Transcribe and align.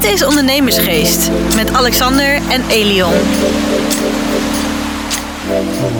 Dit 0.00 0.10
is 0.12 0.24
Ondernemersgeest 0.24 1.30
met 1.54 1.72
Alexander 1.72 2.34
en 2.50 2.64
Elion. 2.70 3.12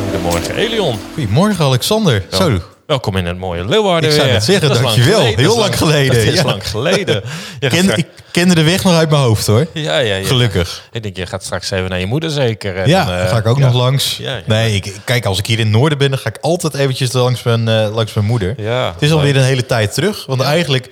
Goedemorgen 0.05 0.55
Elion. 0.57 0.99
Goedemorgen 1.15 1.65
Alexander. 1.65 2.23
Zo, 2.33 2.59
Welkom 2.87 3.17
in 3.17 3.27
het 3.27 3.39
mooie 3.39 3.65
Leeuwarden 3.65 4.11
ik 4.11 4.17
zou 4.17 4.29
het 4.29 4.45
zeggen, 4.45 4.69
Dat 4.69 4.83
dankjewel. 4.83 5.19
geleden. 5.21 5.39
Heel 5.39 5.59
lang 5.59 5.79
geleden. 5.79 6.15
Dat 6.17 6.25
is 6.33 6.35
Ja. 6.41 6.45
lang 6.45 6.69
geleden. 6.69 7.15
Je 7.61 7.71
gaat 7.71 7.71
ken, 7.71 7.83
straks- 7.83 7.99
ik 8.01 8.07
kende 8.31 8.55
de 8.55 8.63
weg 8.63 8.85
nog 8.85 8.95
uit 8.95 9.11
mijn 9.11 9.23
hoofd 9.23 9.47
hoor. 9.47 9.67
ja, 9.73 9.99
ja, 9.99 10.15
ja. 10.17 10.27
Gelukkig. 10.27 10.89
Ik 10.93 11.03
denk, 11.03 11.17
je 11.17 11.27
gaat 11.27 11.45
straks 11.45 11.71
even 11.71 11.91
naar 11.91 11.99
je 12.01 12.07
moeder 12.07 12.31
zeker. 12.31 12.77
En 12.77 12.89
Ja, 12.89 13.05
dan, 13.05 13.15
eh, 13.15 13.29
ga 13.29 13.37
ik 13.37 13.47
ook 13.47 13.59
ja. 13.59 13.65
nog 13.67 13.75
langs. 13.75 14.17
Ja, 14.17 14.35
ja. 14.37 14.43
Nee, 14.47 14.75
ik, 14.75 14.95
kijk, 15.05 15.25
als 15.25 15.39
ik 15.39 15.47
hier 15.47 15.59
in 15.59 15.67
het 15.67 15.75
noorden 15.77 15.99
ben, 15.99 16.11
dan 16.11 16.19
ga 16.19 16.29
ik 16.29 16.39
altijd 16.41 16.75
eventjes 16.75 17.13
langs 17.13 17.43
mijn, 17.43 17.69
eh, 17.69 17.95
langs 17.95 18.13
mijn 18.13 18.27
moeder. 18.27 18.55
Ja, 18.57 18.93
het 18.93 19.03
is 19.03 19.13
alweer 19.13 19.37
een 19.37 19.43
hele 19.43 19.67
tijd 19.67 19.95
terug. 19.95 20.27
Want 20.27 20.41
eigenlijk, 20.41 20.89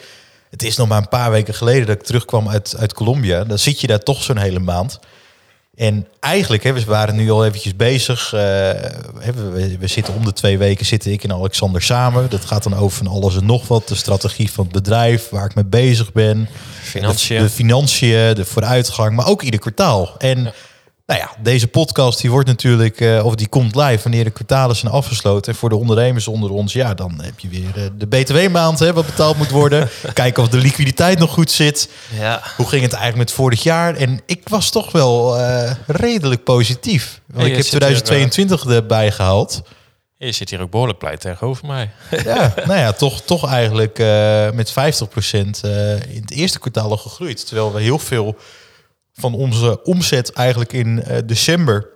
het 0.51 0.62
is 0.62 0.77
nog 0.77 0.89
maar 0.89 0.99
een 0.99 1.09
paar 1.09 1.31
weken 1.31 1.54
geleden 1.54 1.86
dat 1.86 1.96
ik 1.96 2.03
terugkwam 2.03 2.49
uit, 2.49 2.75
uit 2.79 2.93
Colombia. 2.93 3.45
Dan 3.45 3.59
zit 3.59 3.81
je 3.81 3.86
daar 3.86 4.03
toch 4.03 4.22
zo'n 4.22 4.39
hele 4.39 4.59
maand. 4.59 4.99
En 5.79 6.07
eigenlijk, 6.21 6.63
hè, 6.63 6.72
we 6.72 6.85
waren 6.85 7.17
nu 7.17 7.31
al 7.31 7.46
eventjes 7.46 7.77
bezig. 7.77 8.32
eh, 8.32 8.41
we, 9.25 9.77
we 9.79 9.86
zitten 9.86 10.14
om 10.14 10.25
de 10.25 10.32
twee 10.32 10.58
weken, 10.58 10.86
zitten 10.86 11.13
ik 11.13 11.25
en 11.25 11.32
Alexander 11.32 11.82
samen. 11.82 12.31
Dat 12.31 12.45
gaat 12.45 12.63
dan 12.63 12.77
over 12.77 12.96
van 12.96 13.07
alles 13.07 13.36
en 13.36 13.46
nog 13.46 13.69
wat. 13.69 13.89
De 13.89 13.95
strategie 13.95 14.50
van 14.50 14.64
het 14.64 14.72
bedrijf, 14.72 15.29
waar 15.29 15.45
ik 15.45 15.55
mee 15.55 15.64
bezig 15.64 16.13
ben. 16.13 16.49
Financiën. 16.83 17.36
De, 17.36 17.43
de 17.43 17.50
financiën, 17.50 18.35
de 18.35 18.44
vooruitgang, 18.44 19.17
maar 19.17 19.27
ook 19.27 19.43
ieder 19.43 19.61
kwartaal. 19.61 20.14
En 20.19 20.53
nou 21.08 21.21
ja, 21.21 21.30
deze 21.43 21.68
podcast 21.68 22.21
die 22.21 22.30
wordt 22.30 22.48
natuurlijk, 22.48 23.00
eh, 23.00 23.25
of 23.25 23.35
die 23.35 23.49
komt 23.49 23.75
live 23.75 24.03
wanneer 24.03 24.25
de 24.25 24.30
kwartalen 24.30 24.76
zijn 24.76 24.93
afgesloten. 24.93 25.53
En 25.53 25.58
voor 25.58 25.68
de 25.68 25.76
ondernemers 25.76 26.29
onder 26.29 26.50
ons, 26.50 26.72
ja, 26.72 26.94
dan 26.94 27.21
heb 27.22 27.39
je 27.39 27.49
weer 27.49 27.76
eh, 27.76 27.82
de 27.94 28.07
BTW-maand, 28.07 28.79
hè, 28.79 28.93
wat 28.93 29.07
betaald 29.07 29.36
moet 29.36 29.50
worden. 29.50 29.89
Kijken 30.13 30.43
of 30.43 30.49
de 30.49 30.57
liquiditeit 30.57 31.18
nog 31.18 31.30
goed 31.30 31.50
zit. 31.50 31.89
Ja. 32.19 32.42
Hoe 32.56 32.69
ging 32.69 32.83
het 32.83 32.92
eigenlijk 32.92 33.28
met 33.28 33.36
vorig 33.36 33.62
jaar? 33.62 33.94
En 33.94 34.20
ik 34.27 34.48
was 34.48 34.70
toch 34.70 34.92
wel 34.92 35.38
eh, 35.38 35.72
redelijk 35.86 36.44
positief. 36.44 37.20
Want 37.27 37.46
ik 37.46 37.52
heb 37.52 37.62
zit 37.62 37.70
hier, 37.70 37.80
2022 37.80 38.66
erbij 38.66 39.11
gehaald. 39.11 39.62
Je 40.16 40.33
zit 40.33 40.50
hier 40.50 40.61
ook 40.61 40.70
behoorlijk 40.70 40.98
blij 40.98 41.16
tegenover 41.16 41.66
mij. 41.66 41.90
Ja, 42.24 42.55
nou 42.66 42.78
ja, 42.78 42.92
toch, 42.92 43.20
toch 43.20 43.50
eigenlijk 43.50 43.98
met 44.55 44.70
50% 44.70 44.72
eh, 44.72 45.92
in 45.92 46.20
het 46.20 46.30
eerste 46.30 46.58
kwartaal 46.58 46.90
al 46.90 46.96
gegroeid. 46.96 47.46
Terwijl 47.46 47.72
we 47.72 47.80
heel 47.80 47.98
veel 47.98 48.36
van 49.19 49.34
onze 49.34 49.83
omzet 49.83 50.33
eigenlijk 50.33 50.72
in 50.72 51.02
eh, 51.02 51.19
december, 51.24 51.86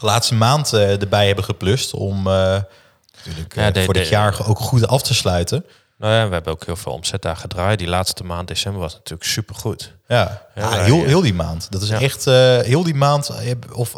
laatste 0.00 0.34
maand, 0.34 0.72
eh, 0.72 1.00
erbij 1.00 1.26
hebben 1.26 1.44
geplust. 1.44 1.94
Om 1.94 2.16
eh, 2.18 2.32
natuurlijk 3.16 3.54
Ja, 3.54 3.70
de- 3.70 3.84
voor 3.84 3.94
dit 3.94 4.02
de- 4.02 4.08
jaar 4.10 4.46
ook 4.48 4.58
goed 4.58 4.86
af 4.86 5.02
te 5.02 5.14
sluiten. 5.14 5.64
Nou 5.98 6.12
ja, 6.14 6.26
we 6.28 6.32
hebben 6.34 6.52
ook 6.52 6.64
heel 6.66 6.76
veel 6.76 6.92
omzet 6.92 7.22
daar 7.22 7.36
gedraaid. 7.36 7.78
Die 7.78 7.88
laatste 7.88 8.24
maand 8.24 8.48
december 8.48 8.80
was 8.80 8.92
natuurlijk 8.94 9.28
supergoed. 9.30 9.92
Ja, 10.08 10.42
Ja, 10.54 10.74
ja, 10.74 10.82
heel, 10.82 11.04
heel 11.04 11.20
die 11.20 11.34
maand. 11.34 11.66
Dat 11.70 11.82
is 11.82 11.88
Ja. 11.88 12.00
echt 12.00 12.24
heel 12.64 12.82
die 12.82 12.94
maand. 12.94 13.30
Of 13.72 13.92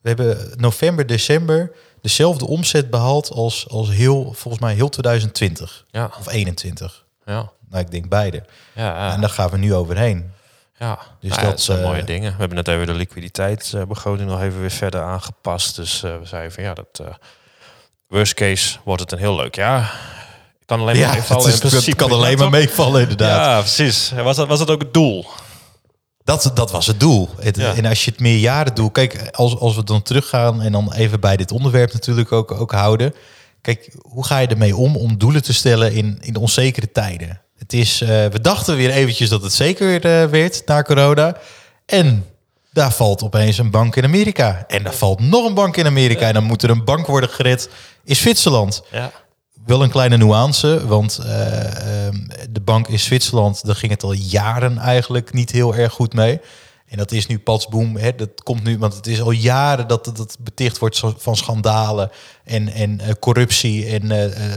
we 0.00 0.08
hebben 0.08 0.50
november, 0.56 1.06
december 1.06 1.70
dezelfde 2.00 2.46
omzet 2.46 2.90
behaald 2.90 3.30
als, 3.30 3.68
als 3.68 3.90
heel, 3.90 4.32
volgens 4.32 4.62
mij 4.62 4.74
heel 4.74 4.88
2020 4.88 5.84
Ja, 5.90 6.10
of 6.18 6.28
21. 6.32 7.04
ja, 7.24 7.50
Nou, 7.70 7.84
ik 7.84 7.90
denk 7.90 8.08
beide. 8.08 8.42
ja. 8.72 8.84
ja. 8.84 9.12
En 9.12 9.20
daar 9.20 9.30
gaan 9.30 9.50
we 9.50 9.56
nu 9.58 9.74
overheen. 9.74 10.32
Ja, 10.78 10.98
Dus 11.20 11.30
dus 11.30 11.38
dat, 11.38 11.50
dat 11.50 11.60
zijn 11.60 11.78
eh, 11.78 11.84
mooie 11.84 12.04
dingen. 12.04 12.30
We 12.32 12.38
hebben 12.38 12.56
net 12.56 12.68
even 12.68 12.86
de 12.86 12.92
liquiditeitsbegroting 12.94 14.28
nog 14.30 14.42
even 14.42 14.60
weer 14.60 14.70
verder 14.70 15.02
aangepast. 15.02 15.76
Dus 15.76 16.02
eh, 16.02 16.18
we 16.18 16.26
zeiden 16.26 16.52
van 16.52 16.62
ja, 16.62 16.74
dat 16.74 17.00
eh, 17.00 17.06
worst 18.08 18.34
case 18.34 18.78
wordt 18.84 19.00
het 19.00 19.12
een 19.12 19.18
heel 19.18 19.36
leuk 19.36 19.54
jaar. 19.54 19.82
Ik 20.60 20.66
kan 20.66 20.80
alleen 20.80 20.96
maar 20.96 21.04
Ja, 21.06 21.12
meevallen. 21.12 21.50
het, 21.50 21.58
principe. 21.60 21.96
kan 21.96 22.10
alleen 22.10 22.38
maar 22.42 22.50
meevallen 22.50 23.00
inderdaad. 23.02 23.44
Ja, 23.44 23.58
precies. 23.60 24.10
Was 24.22 24.36
dat, 24.36 24.48
was 24.48 24.58
dat 24.58 24.70
ook 24.70 24.80
het 24.82 24.94
doel? 24.94 25.26
Dat, 26.24 26.50
dat 26.54 26.70
was 26.70 26.86
het 26.86 27.00
doel. 27.00 27.28
Het- 27.40 27.56
Ja. 27.56 27.74
En 27.74 27.84
als 27.86 28.04
je 28.04 28.10
het 28.10 28.20
meerjaren 28.20 28.74
doel... 28.74 28.90
Kijk, 28.90 29.28
als, 29.32 29.56
als 29.58 29.76
we 29.76 29.84
dan 29.84 30.02
teruggaan 30.02 30.62
en 30.62 30.72
dan 30.72 30.92
even 30.92 31.20
bij 31.20 31.36
dit 31.36 31.52
onderwerp 31.52 31.92
natuurlijk 31.92 32.32
ook, 32.32 32.50
ook 32.52 32.72
houden. 32.72 33.14
Kijk, 33.60 33.94
hoe 34.02 34.24
ga 34.26 34.38
je 34.38 34.46
ermee 34.46 34.76
om 34.76 34.96
om 34.96 35.18
doelen 35.18 35.42
te 35.42 35.52
stellen 35.52 35.92
in, 35.92 36.18
in 36.20 36.36
onzekere 36.36 36.92
tijden? 36.92 37.40
Het 37.64 37.72
is, 37.72 38.00
eh, 38.00 38.08
we 38.08 38.40
dachten 38.40 38.76
weer 38.76 38.90
eventjes 38.90 39.28
dat 39.28 39.42
het 39.42 39.52
zeker 39.52 40.04
eh, 40.04 40.30
werd 40.30 40.62
na 40.66 40.82
corona. 40.82 41.36
En 41.86 42.26
daar 42.72 42.92
valt 42.92 43.22
opeens 43.22 43.58
een 43.58 43.70
bank 43.70 43.96
in 43.96 44.04
Amerika. 44.04 44.64
En 44.66 44.82
daar 44.82 44.94
valt 44.94 45.20
nog 45.20 45.46
een 45.46 45.54
bank 45.54 45.76
in 45.76 45.86
Amerika. 45.86 46.26
En 46.26 46.34
dan 46.34 46.44
moet 46.44 46.62
er 46.62 46.70
een 46.70 46.84
bank 46.84 47.06
worden 47.06 47.28
gered 47.28 47.68
in 48.04 48.16
Zwitserland. 48.16 48.82
Ja. 48.90 49.10
Wel 49.66 49.82
een 49.82 49.90
kleine 49.90 50.16
nuance, 50.16 50.86
want 50.86 51.18
eh, 51.18 52.06
ehm, 52.06 52.16
de 52.50 52.60
bank 52.60 52.88
in 52.88 52.98
Zwitserland, 52.98 53.66
daar 53.66 53.76
ging 53.76 53.92
het 53.92 54.02
al 54.02 54.12
jaren 54.12 54.78
eigenlijk 54.78 55.32
niet 55.32 55.50
heel 55.50 55.74
erg 55.74 55.92
goed 55.92 56.14
mee. 56.14 56.40
En 56.86 56.96
dat 56.96 57.12
is 57.12 57.26
nu 57.26 57.38
patsboom. 57.38 57.96
Hè, 57.96 58.14
dat 58.14 58.42
komt 58.42 58.62
nu, 58.62 58.78
want 58.78 58.94
het 58.94 59.06
is 59.06 59.20
al 59.20 59.30
jaren 59.30 59.88
dat 59.88 60.04
dat 60.04 60.36
beticht 60.40 60.78
wordt 60.78 61.02
van 61.16 61.36
schandalen 61.36 62.10
en, 62.44 62.68
en 62.68 63.00
eh, 63.00 63.12
corruptie 63.20 63.86
en 63.86 64.10
eh, 64.10 64.52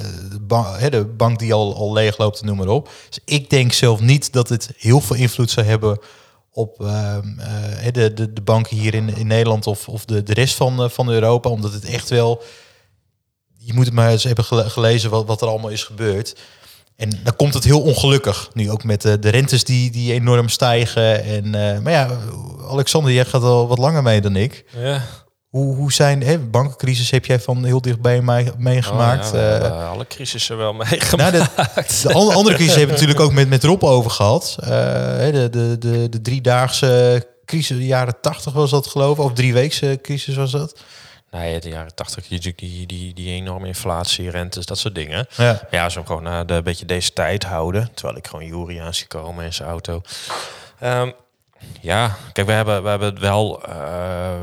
eh, 0.47 0.75
hè, 0.77 0.89
de 0.89 1.05
bank 1.05 1.39
die 1.39 1.53
al, 1.53 1.75
al 1.75 1.93
leegloopt, 1.93 2.43
noem 2.43 2.57
maar 2.57 2.67
op. 2.67 2.89
Dus 3.09 3.19
ik 3.25 3.49
denk 3.49 3.73
zelf 3.73 3.99
niet 3.99 4.33
dat 4.33 4.49
het 4.49 4.71
heel 4.77 5.01
veel 5.01 5.15
invloed 5.15 5.51
zou 5.51 5.65
hebben 5.65 5.99
op 6.51 6.81
ehm, 6.81 7.39
eh, 7.39 7.91
de, 7.93 8.13
de, 8.13 8.33
de 8.33 8.41
banken 8.41 8.77
hier 8.77 8.93
in, 8.93 9.15
in 9.15 9.27
Nederland 9.27 9.67
of, 9.67 9.89
of 9.89 10.05
de, 10.05 10.23
de 10.23 10.33
rest 10.33 10.55
van, 10.55 10.91
van 10.91 11.09
Europa, 11.09 11.49
omdat 11.49 11.73
het 11.73 11.85
echt 11.85 12.09
wel 12.09 12.43
je 13.67 13.73
moet 13.73 13.85
het 13.85 13.93
maar 13.93 14.11
eens 14.11 14.23
hebben 14.23 14.45
gele- 14.45 14.69
gelezen 14.69 15.09
wat, 15.09 15.25
wat 15.25 15.41
er 15.41 15.47
allemaal 15.47 15.69
is 15.69 15.83
gebeurd. 15.83 16.35
En 16.97 17.09
dan 17.23 17.35
komt 17.35 17.53
het 17.53 17.63
heel 17.63 17.81
ongelukkig. 17.81 18.49
Nu 18.53 18.71
ook 18.71 18.83
met 18.83 19.01
de, 19.01 19.19
de 19.19 19.29
rentes 19.29 19.63
die, 19.63 19.91
die 19.91 20.13
enorm 20.13 20.49
stijgen. 20.49 21.23
En, 21.23 21.55
eh, 21.55 21.79
maar 21.79 21.91
ja, 21.91 22.09
Alexander, 22.69 23.11
jij 23.13 23.25
gaat 23.25 23.41
al 23.43 23.67
wat 23.67 23.77
langer 23.77 24.03
mee 24.03 24.21
dan 24.21 24.35
ik. 24.35 24.65
ja. 24.77 25.01
Hoe, 25.47 25.75
hoe 25.75 25.93
zijn 25.93 26.23
hè, 26.23 26.39
bankencrisis 26.39 27.11
heb 27.11 27.25
jij 27.25 27.39
van 27.39 27.63
heel 27.65 27.81
dichtbij 27.81 28.21
meegemaakt? 28.57 29.27
Oh, 29.27 29.33
ja, 29.39 29.57
Eh, 29.59 29.89
alle 29.91 30.07
crisissen 30.07 30.57
wel 30.57 30.73
meegemaakt. 30.89 31.31
nou, 31.31 31.31
de, 31.31 32.03
de 32.07 32.13
an- 32.13 32.33
andere 32.33 32.55
crisis 32.55 32.75
hebben 32.75 32.95
we 32.95 33.01
natuurlijk 33.01 33.19
ook 33.19 33.33
met, 33.33 33.49
met 33.49 33.63
Rob 33.63 33.83
over 33.83 34.11
gehad. 34.11 34.55
Eh, 34.59 34.67
de, 34.67 35.47
de, 35.51 35.75
de, 35.79 36.09
de 36.09 36.21
driedaagse 36.21 37.25
crisis, 37.45 37.77
de 37.77 37.85
jaren 37.85 38.15
tachtig 38.21 38.53
was 38.53 38.69
dat 38.71 38.87
geloof 38.87 39.17
ik. 39.17 39.23
Of 39.23 39.33
drieweekse 39.33 39.99
crisis 40.01 40.35
was 40.35 40.51
dat. 40.51 40.79
Nee, 41.31 41.59
de 41.59 41.69
jaren 41.69 41.95
tachtig, 41.95 42.27
die, 42.27 42.53
die, 42.85 43.13
die, 43.13 43.29
enorme 43.33 43.67
inflatie, 43.67 44.29
rentes, 44.29 44.65
dat 44.65 44.77
soort 44.77 44.95
dingen. 44.95 45.27
Ja. 45.37 45.61
Ja, 45.71 45.89
zo 45.89 46.03
gewoon 46.03 46.23
naar 46.23 46.45
de, 46.45 46.53
een 46.53 46.63
beetje 46.63 46.85
deze 46.85 47.13
tijd 47.13 47.43
houden. 47.43 47.93
Terwijl 47.93 48.17
ik 48.17 48.27
gewoon 48.27 48.45
Jury 48.45 48.79
aan 48.79 48.93
zie 48.93 49.07
komen 49.07 49.45
in 49.45 49.53
zijn 49.53 49.69
auto. 49.69 50.01
Ehm, 50.79 51.11
ja, 51.81 52.15
kijk, 52.33 52.47
we 52.47 52.53
hebben, 52.53 52.83
we 52.83 52.89
hebben 52.89 53.09
het 53.09 53.19
wel. 53.19 53.63
eh, 53.63 53.73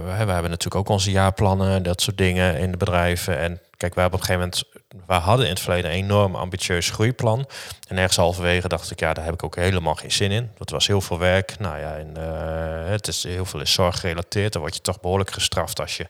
we 0.05 0.11
hebben 0.11 0.43
natuurlijk 0.43 0.75
ook 0.75 0.89
onze 0.89 1.11
jaarplannen, 1.11 1.83
dat 1.83 2.01
soort 2.01 2.19
dingen 2.19 2.59
in 2.59 2.71
de 2.71 2.77
bedrijven. 2.77 3.39
En 3.39 3.61
kijk, 3.77 3.95
we 3.95 4.01
hebben 4.01 4.21
op 4.21 4.29
een 4.29 4.35
gegeven 4.35 4.41
moment. 4.41 4.65
We 5.07 5.15
hadden 5.15 5.47
in 5.47 5.53
het 5.53 5.61
verleden 5.61 5.91
een 5.91 5.97
enorm 5.97 6.35
ambitieus 6.35 6.91
groeiplan. 6.91 7.47
En 7.89 7.97
ergens 7.97 8.17
halverwege 8.17 8.69
dacht 8.69 8.91
ik, 8.91 9.01
ja, 9.01 9.13
daar 9.15 9.25
heb 9.25 9.35
ik 9.35 9.43
ook 9.43 9.57
helemaal 9.57 9.95
geen 9.95 10.13
zin 10.13 10.31
in. 10.31 10.51
Dat 10.59 10.71
was 10.71 10.87
heel 10.87 11.01
veel 11.01 11.19
werk. 11.19 11.59
Nou 11.59 11.79
ja, 11.79 11.97
en, 11.97 12.17
eh, 12.17 12.91
het 12.91 13.09
is 13.09 13.23
heel 13.23 13.45
veel 13.45 13.61
is 13.61 13.73
zorggerelateerd. 13.73 14.53
Dan 14.53 14.63
word 14.63 14.75
je 14.75 14.81
toch 14.81 15.01
behoorlijk 15.01 15.31
gestraft 15.31 15.81
als 15.81 15.97
je 15.97 16.07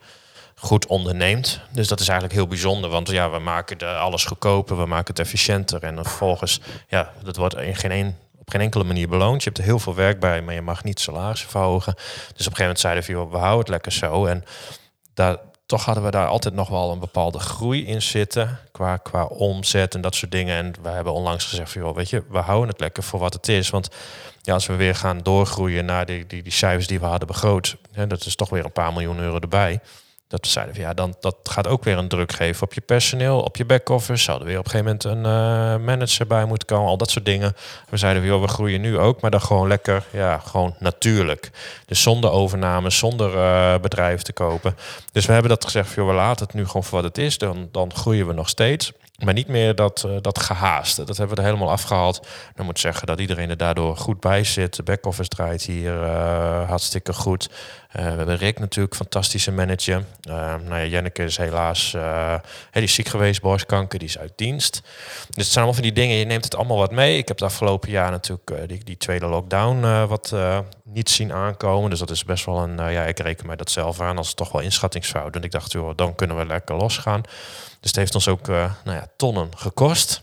goed 0.55 0.87
onderneemt. 0.87 1.61
Dus 1.71 1.89
dat 1.89 2.01
is 2.01 2.09
eigenlijk 2.09 2.39
heel 2.39 2.49
bijzonder, 2.49 2.91
want 2.91 3.11
ja, 3.11 3.31
we 3.31 3.39
maken 3.39 3.79
de, 3.79 3.87
alles 3.87 4.25
goedkoper, 4.25 4.77
we 4.77 4.87
maken 4.87 5.07
het 5.07 5.19
efficiënter 5.19 5.83
en 5.83 5.95
vervolgens, 5.95 6.61
ja, 6.89 7.13
dat 7.23 7.37
wordt 7.37 7.57
in 7.57 7.77
geen 7.77 7.91
een, 7.91 8.17
op 8.39 8.51
geen 8.51 8.61
enkele 8.61 8.85
manier 8.85 9.09
beloond. 9.09 9.43
Je 9.43 9.49
hebt 9.49 9.59
er 9.59 9.65
heel 9.65 9.79
veel 9.79 9.95
werk 9.95 10.21
bij, 10.21 10.43
maar 10.43 10.55
je 10.55 10.63
mag 10.63 10.85
niet 10.85 11.01
salarissen 11.01 11.49
verhogen. 11.49 11.95
Dus 11.95 12.03
op 12.07 12.31
een 12.31 12.35
gegeven 12.37 12.61
moment 12.61 12.81
zeiden 12.81 13.05
we, 13.05 13.31
we 13.31 13.37
houden 13.37 13.59
het 13.59 13.69
lekker 13.69 13.93
zo. 13.93 14.27
En 14.27 14.45
daar, 15.15 15.37
toch 15.67 15.85
hadden 15.85 16.05
we 16.05 16.11
daar 16.11 16.27
altijd 16.27 16.55
nog 16.55 16.69
wel 16.69 16.93
een 16.93 16.99
bepaalde 16.99 17.39
groei 17.39 17.87
in 17.87 18.03
zitten 18.03 18.59
qua, 18.73 18.97
qua 18.97 19.25
omzet 19.25 19.95
en 19.95 20.01
dat 20.01 20.15
soort 20.15 20.31
dingen. 20.31 20.57
En 20.57 20.75
we 20.83 20.89
hebben 20.89 21.13
onlangs 21.13 21.45
gezegd, 21.45 21.73
joh, 21.73 21.97
weet 21.97 22.11
je, 22.11 22.23
we 22.29 22.39
houden 22.39 22.69
het 22.69 22.81
lekker 22.81 23.03
voor 23.03 23.21
wat 23.21 23.33
het 23.33 23.49
is, 23.49 23.71
want 23.71 23.89
ja, 24.43 24.55
als 24.55 24.67
we 24.67 24.75
weer 24.75 24.95
gaan 24.95 25.19
doorgroeien 25.19 25.85
naar 25.85 26.07
die, 26.07 26.27
die, 26.27 26.43
die 26.43 26.53
cijfers 26.53 26.87
die 26.87 27.01
we 27.01 27.07
hadden 27.07 27.27
begroot, 27.27 27.77
hè, 27.93 28.07
dat 28.07 28.27
is 28.27 28.35
toch 28.35 28.49
weer 28.49 28.65
een 28.65 28.73
paar 28.73 28.93
miljoen 28.93 29.19
euro 29.19 29.39
erbij. 29.39 29.81
Dat 30.35 30.45
we 30.45 30.51
zeiden 30.51 30.75
van 30.75 30.85
ja, 30.85 30.95
dan, 30.95 31.15
dat 31.21 31.37
gaat 31.43 31.69
ook 31.69 31.85
weer 31.85 31.99
een 31.99 32.09
druk 32.09 32.33
geven 32.33 32.63
op 32.63 32.75
je 32.75 32.81
personeel, 32.81 33.41
op 33.41 33.57
je 33.57 33.65
back-office. 33.65 34.23
Zouden 34.23 34.47
weer 34.47 34.59
op 34.59 34.65
een 34.65 34.71
gegeven 34.71 34.99
moment 35.03 35.27
een 35.27 35.33
eh, 35.33 35.87
manager 35.87 36.27
bij 36.27 36.45
moeten 36.45 36.67
komen, 36.67 36.89
al 36.89 36.97
dat 36.97 37.11
soort 37.11 37.25
dingen. 37.25 37.57
We 37.89 37.97
zeiden 37.97 38.23
van 38.23 38.31
joh, 38.31 38.43
we 38.43 38.49
groeien 38.49 38.81
nu 38.81 38.99
ook, 38.99 39.21
maar 39.21 39.31
dan 39.31 39.41
gewoon 39.41 39.69
lekker, 39.69 40.05
ja, 40.11 40.39
gewoon 40.39 40.75
natuurlijk. 40.79 41.51
Dus 41.87 42.03
zonder 42.03 42.31
overname, 42.31 42.91
zonder 42.91 43.37
eh 43.37 43.81
bedrijf 43.81 44.23
te 44.23 44.33
kopen. 44.33 44.77
Dus 45.13 45.27
we 45.27 45.33
hebben 45.33 45.51
dat 45.51 45.65
gezegd 45.65 45.95
joh, 45.95 46.07
we 46.07 46.15
laten 46.15 46.47
het 46.47 46.55
nu 46.55 46.67
gewoon 46.67 46.85
voor 46.85 47.03
wat 47.03 47.09
het 47.09 47.19
is. 47.19 47.39
Dan, 47.39 47.69
dan 47.73 47.95
groeien 47.95 48.27
we 48.27 48.33
nog 48.33 48.49
steeds. 48.49 48.93
Maar 49.23 49.35
niet 49.35 49.49
meer 49.49 49.75
dat, 49.75 50.05
eh, 50.07 50.17
dat 50.21 50.39
gehaaste. 50.39 51.05
Dat 51.05 51.17
hebben 51.17 51.37
we 51.37 51.43
er 51.43 51.49
helemaal 51.49 51.71
afgehaald. 51.71 52.27
Dan 52.55 52.67
moet 52.67 52.79
zeggen 52.79 53.07
dat 53.07 53.21
iedereen 53.21 53.51
er 53.51 53.57
daardoor 53.57 53.97
goed 53.97 54.21
bij 54.21 54.45
zit. 54.45 54.77
De 54.77 54.83
back-office 54.83 55.29
draait 55.29 55.63
hier 55.63 56.03
eh, 56.03 56.69
hartstikke 56.69 57.13
goed. 57.13 57.51
we 57.93 58.01
hebben 58.01 58.37
Rick 58.37 58.59
natuurlijk, 58.59 58.95
fantastische 58.95 59.53
manager. 59.53 60.05
Uh, 60.29 60.55
nou 60.69 60.81
ja, 60.81 61.11
is 61.13 61.37
helaas 61.37 61.93
uh, 61.97 62.35
ziek 62.73 63.09
geweest, 63.09 63.41
borstkanker, 63.41 63.99
die 63.99 64.09
is 64.09 64.19
uit 64.19 64.33
dienst. 64.37 64.83
Dus 64.83 65.45
het 65.45 65.47
zijn 65.47 65.65
allemaal 65.65 65.75
van 65.75 65.83
die 65.83 65.93
dingen, 65.93 66.17
je 66.17 66.25
neemt 66.25 66.45
het 66.45 66.57
allemaal 66.57 66.77
wat 66.77 66.91
mee. 66.91 67.19
Ik 67.19 67.29
heb 67.29 67.39
het 67.39 67.49
afgelopen 67.49 67.91
jaar 67.91 68.11
natuurlijk 68.11 68.69
die, 68.69 68.85
die 68.85 68.97
tweede 68.97 69.27
lockdown 69.27 70.07
wat 70.07 70.35
niet 70.85 71.11
zien 71.11 71.33
aankomen. 71.33 71.91
Dus 71.91 71.99
dat 71.99 72.11
is 72.11 72.25
best 72.25 72.45
wel 72.45 72.63
een, 72.63 72.77
ja, 72.93 73.05
ik 73.05 73.19
reken 73.19 73.47
mij 73.47 73.57
dat 73.57 73.71
zelf 73.71 74.01
aan 74.01 74.17
als 74.17 74.35
toch 74.35 74.53
wel 74.53 74.63
inschattingsfout. 74.63 75.37
En 75.37 75.43
ik 75.43 75.51
dacht, 75.51 75.73
joh, 75.73 75.93
dan 75.97 76.15
kunnen 76.15 76.37
we 76.37 76.47
lekker 76.47 76.77
losgaan. 76.77 77.23
Dus 77.85 77.93
het 77.93 77.97
heeft 77.97 78.15
ons 78.15 78.29
ook 78.29 78.47
nou 78.47 78.71
ja, 78.85 79.07
tonnen 79.17 79.49
gekost. 79.57 80.23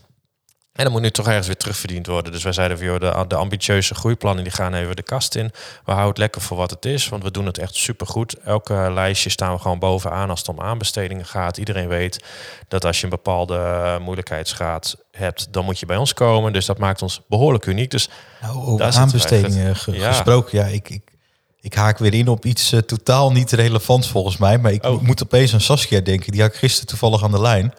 En 0.72 0.84
dan 0.84 0.92
moet 0.92 1.02
nu 1.02 1.10
toch 1.10 1.26
ergens 1.26 1.46
weer 1.46 1.56
terugverdiend 1.56 2.06
worden. 2.06 2.32
Dus 2.32 2.42
wij 2.42 2.52
zeiden 2.52 2.78
van, 2.78 2.86
joh, 2.86 3.00
de, 3.00 3.24
de 3.28 3.34
ambitieuze 3.34 3.94
groeiplannen 3.94 4.44
die 4.44 4.52
gaan 4.52 4.74
even 4.74 4.96
de 4.96 5.02
kast 5.02 5.34
in. 5.34 5.50
We 5.84 5.92
houden 5.92 6.08
het 6.08 6.18
lekker 6.18 6.40
voor 6.40 6.56
wat 6.56 6.70
het 6.70 6.84
is, 6.84 7.08
want 7.08 7.22
we 7.22 7.30
doen 7.30 7.46
het 7.46 7.58
echt 7.58 7.74
supergoed. 7.74 8.38
Elke 8.44 8.90
lijstje 8.92 9.30
staan 9.30 9.54
we 9.54 9.60
gewoon 9.60 9.78
bovenaan 9.78 10.30
als 10.30 10.38
het 10.38 10.48
om 10.48 10.60
aanbestedingen 10.60 11.26
gaat. 11.26 11.56
Iedereen 11.56 11.88
weet 11.88 12.24
dat 12.68 12.84
als 12.84 12.98
je 12.98 13.04
een 13.04 13.10
bepaalde 13.10 13.98
moeilijkheidsgraad 14.00 14.96
hebt, 15.10 15.52
dan 15.52 15.64
moet 15.64 15.78
je 15.78 15.86
bij 15.86 15.96
ons 15.96 16.14
komen. 16.14 16.52
Dus 16.52 16.66
dat 16.66 16.78
maakt 16.78 17.02
ons 17.02 17.20
behoorlijk 17.28 17.66
uniek. 17.66 17.90
Dus 17.90 18.08
nou, 18.40 18.56
over 18.56 18.96
aanbestedingen 18.96 19.76
gesproken, 19.76 20.58
ja, 20.58 20.66
ik, 20.66 20.88
ik, 20.88 21.11
ik 21.62 21.74
haak 21.74 21.98
weer 21.98 22.14
in 22.14 22.28
op 22.28 22.44
iets 22.44 22.72
uh, 22.72 22.80
totaal 22.80 23.32
niet 23.32 23.52
relevant 23.52 24.06
volgens 24.06 24.36
mij. 24.36 24.58
Maar 24.58 24.72
ik 24.72 24.84
oh. 24.84 25.02
moet 25.02 25.22
opeens 25.22 25.54
aan 25.54 25.60
Saskia 25.60 26.00
denken. 26.00 26.32
Die 26.32 26.40
had 26.40 26.50
ik 26.50 26.58
gisteren 26.58 26.88
toevallig 26.88 27.24
aan 27.24 27.30
de 27.30 27.40
lijn 27.40 27.74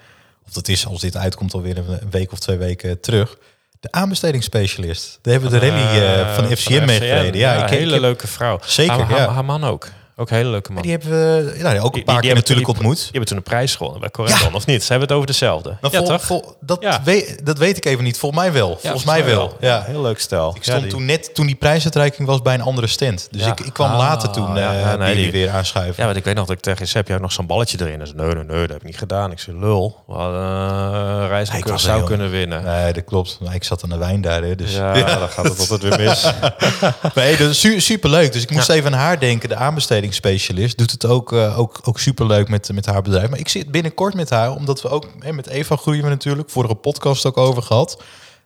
of 0.48 0.54
dat 0.54 0.68
is 0.68 0.88
als 0.88 1.02
dit 1.02 1.18
uitkomt 1.18 1.54
alweer 1.54 1.78
een 1.78 2.10
week 2.10 2.32
of 2.32 2.40
twee 2.40 2.58
weken 2.58 3.00
terug. 3.00 3.38
De 3.80 3.92
aanbestedingsspecialist. 3.92 5.20
Daar 5.22 5.34
hebben 5.34 5.52
we 5.52 5.60
de 5.60 5.68
rally 5.68 6.02
uh, 6.02 6.36
van 6.36 6.58
FCM 6.58 6.86
meegereden. 6.86 7.40
Ja, 7.40 7.68
hele 7.68 8.00
leuke 8.00 8.28
vrouw. 8.28 8.60
Zeker, 8.66 8.94
haar, 8.94 9.20
ja. 9.20 9.34
haar 9.34 9.46
man 9.46 9.64
ook. 9.64 9.90
Ook 10.16 10.30
een 10.30 10.36
hele 10.36 10.50
leuke 10.50 10.72
man. 10.72 10.82
Die 10.82 10.92
hebben 10.92 11.10
we 11.10 11.58
nou, 11.62 11.80
ook 11.80 11.96
een 11.96 12.04
paar 12.04 12.22
keer 12.22 12.36
natuurlijk 12.36 12.68
ontmoet. 12.68 12.98
Die 12.98 13.10
hebben 13.12 13.26
toen 13.26 13.38
een 13.38 13.44
prijs 13.44 13.76
gewonnen 13.76 14.00
bij 14.00 14.10
Corendon, 14.10 14.54
of 14.54 14.66
niet? 14.66 14.84
Ze 14.84 14.90
hebben 14.90 15.08
het 15.08 15.18
over 15.18 15.28
dezelfde. 15.28 15.78
Nou, 15.82 15.94
ja, 15.94 16.18
toch? 16.18 16.56
dat, 16.60 17.00
weet, 17.04 17.46
dat 17.46 17.58
weet 17.58 17.78
ik 17.78 17.86
even 17.86 18.04
niet. 18.04 18.18
Volgens 18.18 18.42
mij 18.42 18.52
wel. 18.52 18.78
Volgens 18.82 19.04
mij 19.04 19.26
wel. 19.26 19.58
Ja. 19.60 19.84
Heel 19.86 20.02
leuk 20.02 20.20
stel. 20.20 20.56
Ik 20.56 20.64
stond 20.64 20.90
toen 20.90 21.06
net 21.06 21.36
toen 21.36 21.46
die 21.46 21.56
prijsuitreiking 21.56 22.28
was 22.28 22.42
bij 22.42 22.54
een 22.54 22.62
andere 22.62 22.88
stand. 22.88 23.28
Dus 23.32 23.46
ik, 23.46 23.60
ik 23.60 23.74
kwam 23.74 23.92
ah, 23.92 23.98
later 23.98 24.30
toen 24.30 24.58
uh, 24.58 24.94
nee, 24.94 25.16
die, 25.16 25.32
weer 25.32 25.50
aanschuiven. 25.50 25.96
Ja, 25.98 26.06
want 26.06 26.18
ik 26.18 26.24
weet 26.24 26.36
nog 26.36 26.46
dat 26.46 26.56
ik 26.56 26.62
tegen 26.62 26.88
heb 26.92 27.08
jij 27.08 27.18
nog 27.18 27.32
zo'n 27.32 27.46
balletje 27.46 27.78
erin? 27.82 28.00
Dus 28.00 28.14
nee, 28.14 28.34
nee, 28.34 28.44
nee, 28.44 28.60
dat 28.60 28.70
heb 28.70 28.78
ik 28.78 28.84
niet 28.84 28.98
gedaan. 28.98 29.32
Ik 29.32 29.40
zei 29.40 29.60
lul. 29.60 30.04
We 30.08 30.14
hadden 30.14 30.42
uh, 30.42 31.28
reis 31.28 31.50
nee, 31.50 31.78
zou 31.78 32.04
kunnen 32.04 32.30
winnen. 32.30 32.64
Nee, 32.64 32.94
dat 32.94 33.04
klopt. 33.04 33.38
Maar 33.42 33.56
ik 33.56 33.64
zat 33.64 33.84
aan 33.84 33.90
de 33.90 33.98
wijn 33.98 34.22
daar, 34.22 34.44
hè, 34.44 34.56
dus 34.56 34.74
ja, 34.74 34.94
dan 34.94 35.30
gaat 35.30 35.46
het 35.46 35.60
altijd 35.60 35.82
weer 35.82 36.00
mis. 36.00 36.32
nee, 37.16 37.38
dat 37.38 37.50
is 37.50 37.86
super 37.86 38.10
leuk. 38.10 38.34
Dus 38.34 38.42
ik 38.42 38.50
moest 38.50 38.70
even 38.70 38.94
aan 38.94 39.00
haar 39.00 39.20
denken, 39.20 39.50
de 39.50 39.56
aanbestedingsspecialist 40.04 40.78
doet 40.78 40.92
het 40.92 41.06
ook, 41.06 41.32
uh, 41.32 41.60
ook, 41.60 41.80
ook 41.84 42.00
superleuk 42.00 42.50
met, 42.50 42.72
met 42.74 42.86
haar 42.86 43.02
bedrijf. 43.02 43.30
Maar 43.30 43.40
ik 43.40 43.48
zit 43.48 43.72
binnenkort 43.72 44.14
met 44.14 44.30
haar, 44.30 44.52
omdat 44.52 44.82
we 44.82 44.90
ook 44.90 45.08
hè, 45.20 45.34
met 45.34 45.48
Eva 45.48 45.76
groeien 45.76 46.04
we 46.04 46.10
natuurlijk. 46.10 46.50
Vorige 46.50 46.76
podcast 46.76 47.26
ook 47.26 47.38
over 47.38 47.64
gehad. 47.64 48.04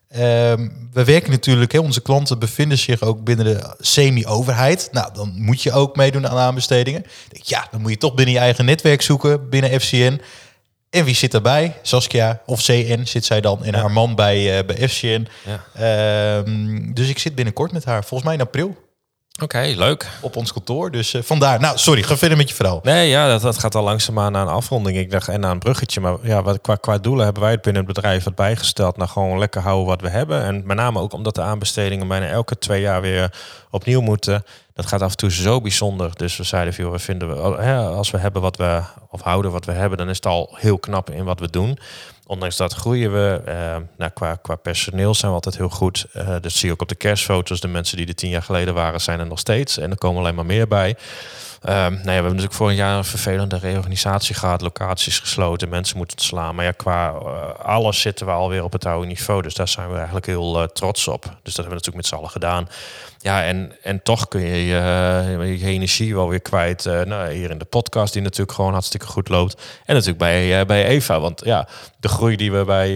Ehm, 0.09 0.69
we 0.93 1.03
werken 1.03 1.31
natuurlijk, 1.31 1.71
hè, 1.71 1.79
onze 1.79 2.01
klanten 2.01 2.39
bevinden 2.39 2.77
zich 2.77 3.01
ook 3.01 3.23
binnen 3.23 3.45
de 3.45 3.75
semi-overheid. 3.79 4.89
Nou, 4.91 5.13
dan 5.13 5.33
moet 5.35 5.61
je 5.61 5.71
ook 5.71 5.95
meedoen 5.95 6.27
aan 6.27 6.37
aanbestedingen. 6.37 7.03
Ja, 7.31 7.67
dan 7.71 7.81
moet 7.81 7.91
je 7.91 7.97
toch 7.97 8.13
binnen 8.13 8.33
je 8.33 8.39
eigen 8.39 8.65
netwerk 8.65 9.01
zoeken, 9.01 9.49
binnen 9.49 9.81
FCN. 9.81 10.21
En 10.89 11.05
wie 11.05 11.15
zit 11.15 11.31
daarbij? 11.31 11.75
Saskia 11.81 12.41
of 12.45 12.61
CN 12.61 13.01
zit 13.05 13.25
zij 13.25 13.41
dan 13.41 13.63
en 13.63 13.73
haar 13.73 13.91
man 13.91 14.15
bij, 14.15 14.59
uh, 14.59 14.65
bij 14.65 14.89
FCN. 14.89 15.27
Ja. 15.45 15.63
Ehm, 15.73 16.93
dus 16.93 17.09
ik 17.09 17.19
zit 17.19 17.35
binnenkort 17.35 17.71
met 17.71 17.85
haar, 17.85 18.03
volgens 18.03 18.23
mij 18.23 18.33
in 18.33 18.45
april. 18.45 18.86
Oké, 19.43 19.73
leuk. 19.75 20.07
Op 20.21 20.35
ons 20.35 20.53
kantoor. 20.53 20.91
Dus 20.91 21.13
uh, 21.13 21.21
vandaar. 21.21 21.59
Nou, 21.59 21.77
sorry, 21.77 22.03
ga 22.03 22.17
verder 22.17 22.37
met 22.37 22.49
je 22.49 22.55
verhaal. 22.55 22.79
Nee, 22.83 23.09
ja, 23.09 23.27
dat, 23.27 23.41
dat 23.41 23.57
gaat 23.57 23.75
al 23.75 23.83
langzaamaan 23.83 24.31
naar 24.31 24.41
een 24.41 24.53
afronding. 24.53 24.97
Ik 24.97 25.11
dacht, 25.11 25.27
en 25.27 25.39
naar 25.39 25.51
een 25.51 25.59
bruggetje. 25.59 26.01
Maar 26.01 26.15
ja, 26.21 26.43
wat, 26.43 26.61
qua, 26.61 26.75
qua 26.75 26.97
doelen 26.97 27.23
hebben 27.23 27.43
wij 27.43 27.51
het 27.51 27.61
binnen 27.61 27.85
het 27.85 27.93
bedrijf 27.93 28.23
wat 28.23 28.35
bijgesteld. 28.35 28.97
Nou, 28.97 29.09
gewoon 29.09 29.39
lekker 29.39 29.61
houden 29.61 29.85
wat 29.85 30.01
we 30.01 30.09
hebben. 30.09 30.43
En 30.43 30.61
met 30.65 30.77
name 30.77 30.99
ook 30.99 31.13
omdat 31.13 31.35
de 31.35 31.41
aanbestedingen 31.41 32.07
bijna 32.07 32.27
elke 32.27 32.57
twee 32.57 32.81
jaar 32.81 33.01
weer 33.01 33.33
opnieuw 33.71 34.01
moeten. 34.01 34.43
Dat 34.73 34.85
gaat 34.85 35.01
af 35.01 35.11
en 35.11 35.17
toe 35.17 35.31
zo 35.31 35.61
bijzonder. 35.61 36.11
Dus 36.15 36.37
we 36.37 36.43
zeiden 36.43 36.73
veel, 36.73 36.91
we 36.91 36.99
vinden 36.99 37.29
we, 37.29 37.73
als 37.73 38.11
we 38.11 38.17
hebben 38.17 38.41
wat 38.41 38.57
we, 38.57 38.81
of 39.09 39.21
houden 39.21 39.51
wat 39.51 39.65
we 39.65 39.71
hebben, 39.71 39.97
dan 39.97 40.09
is 40.09 40.15
het 40.15 40.25
al 40.25 40.55
heel 40.55 40.77
knap 40.77 41.09
in 41.09 41.23
wat 41.23 41.39
we 41.39 41.49
doen 41.49 41.77
ondanks 42.27 42.57
dat 42.57 42.73
groeien 42.73 43.13
we. 43.13 43.41
Uh, 43.97 44.07
qua, 44.13 44.35
qua 44.35 44.55
personeel 44.55 45.13
zijn 45.13 45.31
we 45.31 45.35
altijd 45.35 45.57
heel 45.57 45.69
goed. 45.69 46.05
Uh, 46.15 46.35
dat 46.41 46.51
zie 46.51 46.67
je 46.67 46.73
ook 46.73 46.81
op 46.81 46.89
de 46.89 46.95
kerstfoto's. 46.95 47.59
De 47.59 47.67
mensen 47.67 47.97
die 47.97 48.07
er 48.07 48.15
tien 48.15 48.29
jaar 48.29 48.43
geleden 48.43 48.73
waren, 48.73 49.01
zijn 49.01 49.19
er 49.19 49.27
nog 49.27 49.39
steeds. 49.39 49.77
En 49.77 49.91
er 49.91 49.97
komen 49.97 50.21
alleen 50.21 50.35
maar 50.35 50.45
meer 50.45 50.67
bij. 50.67 50.95
Um, 51.63 51.73
nou 51.73 51.87
ja, 51.89 52.01
we 52.03 52.11
hebben 52.11 52.23
natuurlijk 52.23 52.53
voor 52.53 52.69
een 52.69 52.75
jaar 52.75 52.97
een 52.97 53.05
vervelende 53.05 53.57
reorganisatie 53.57 54.35
gehad, 54.35 54.61
locaties 54.61 55.19
gesloten, 55.19 55.69
mensen 55.69 55.97
moeten 55.97 56.19
slaan. 56.19 56.55
Maar 56.55 56.65
ja, 56.65 56.71
qua 56.71 57.13
uh, 57.13 57.65
alles 57.65 58.01
zitten 58.01 58.25
we 58.25 58.31
alweer 58.31 58.63
op 58.63 58.71
het 58.71 58.85
oude 58.85 59.07
niveau. 59.07 59.41
Dus 59.41 59.53
daar 59.53 59.67
zijn 59.67 59.89
we 59.89 59.95
eigenlijk 59.95 60.25
heel 60.25 60.61
uh, 60.61 60.67
trots 60.67 61.07
op. 61.07 61.23
Dus 61.23 61.31
dat 61.55 61.55
hebben 61.55 61.63
we 61.63 61.73
natuurlijk 61.73 61.95
met 61.95 62.05
z'n 62.05 62.15
allen 62.15 62.29
gedaan. 62.29 62.67
Ja, 63.19 63.43
en, 63.43 63.71
en 63.83 64.03
toch 64.03 64.27
kun 64.27 64.41
je 64.41 64.65
je, 64.65 65.57
je 65.59 65.65
energie 65.65 66.15
wel 66.15 66.29
weer 66.29 66.41
kwijt. 66.41 66.85
Uh, 66.85 67.01
nou, 67.01 67.31
hier 67.31 67.49
in 67.49 67.57
de 67.57 67.65
podcast, 67.65 68.13
die 68.13 68.21
natuurlijk 68.21 68.51
gewoon 68.51 68.73
hartstikke 68.73 69.05
goed 69.05 69.29
loopt. 69.29 69.61
En 69.85 69.93
natuurlijk 69.93 70.19
bij, 70.19 70.65
bij 70.65 70.85
Eva. 70.85 71.19
Want 71.19 71.41
ja, 71.45 71.67
de 71.99 72.07
groei 72.07 72.35
die 72.35 72.51
we 72.51 72.63
bij 72.63 72.89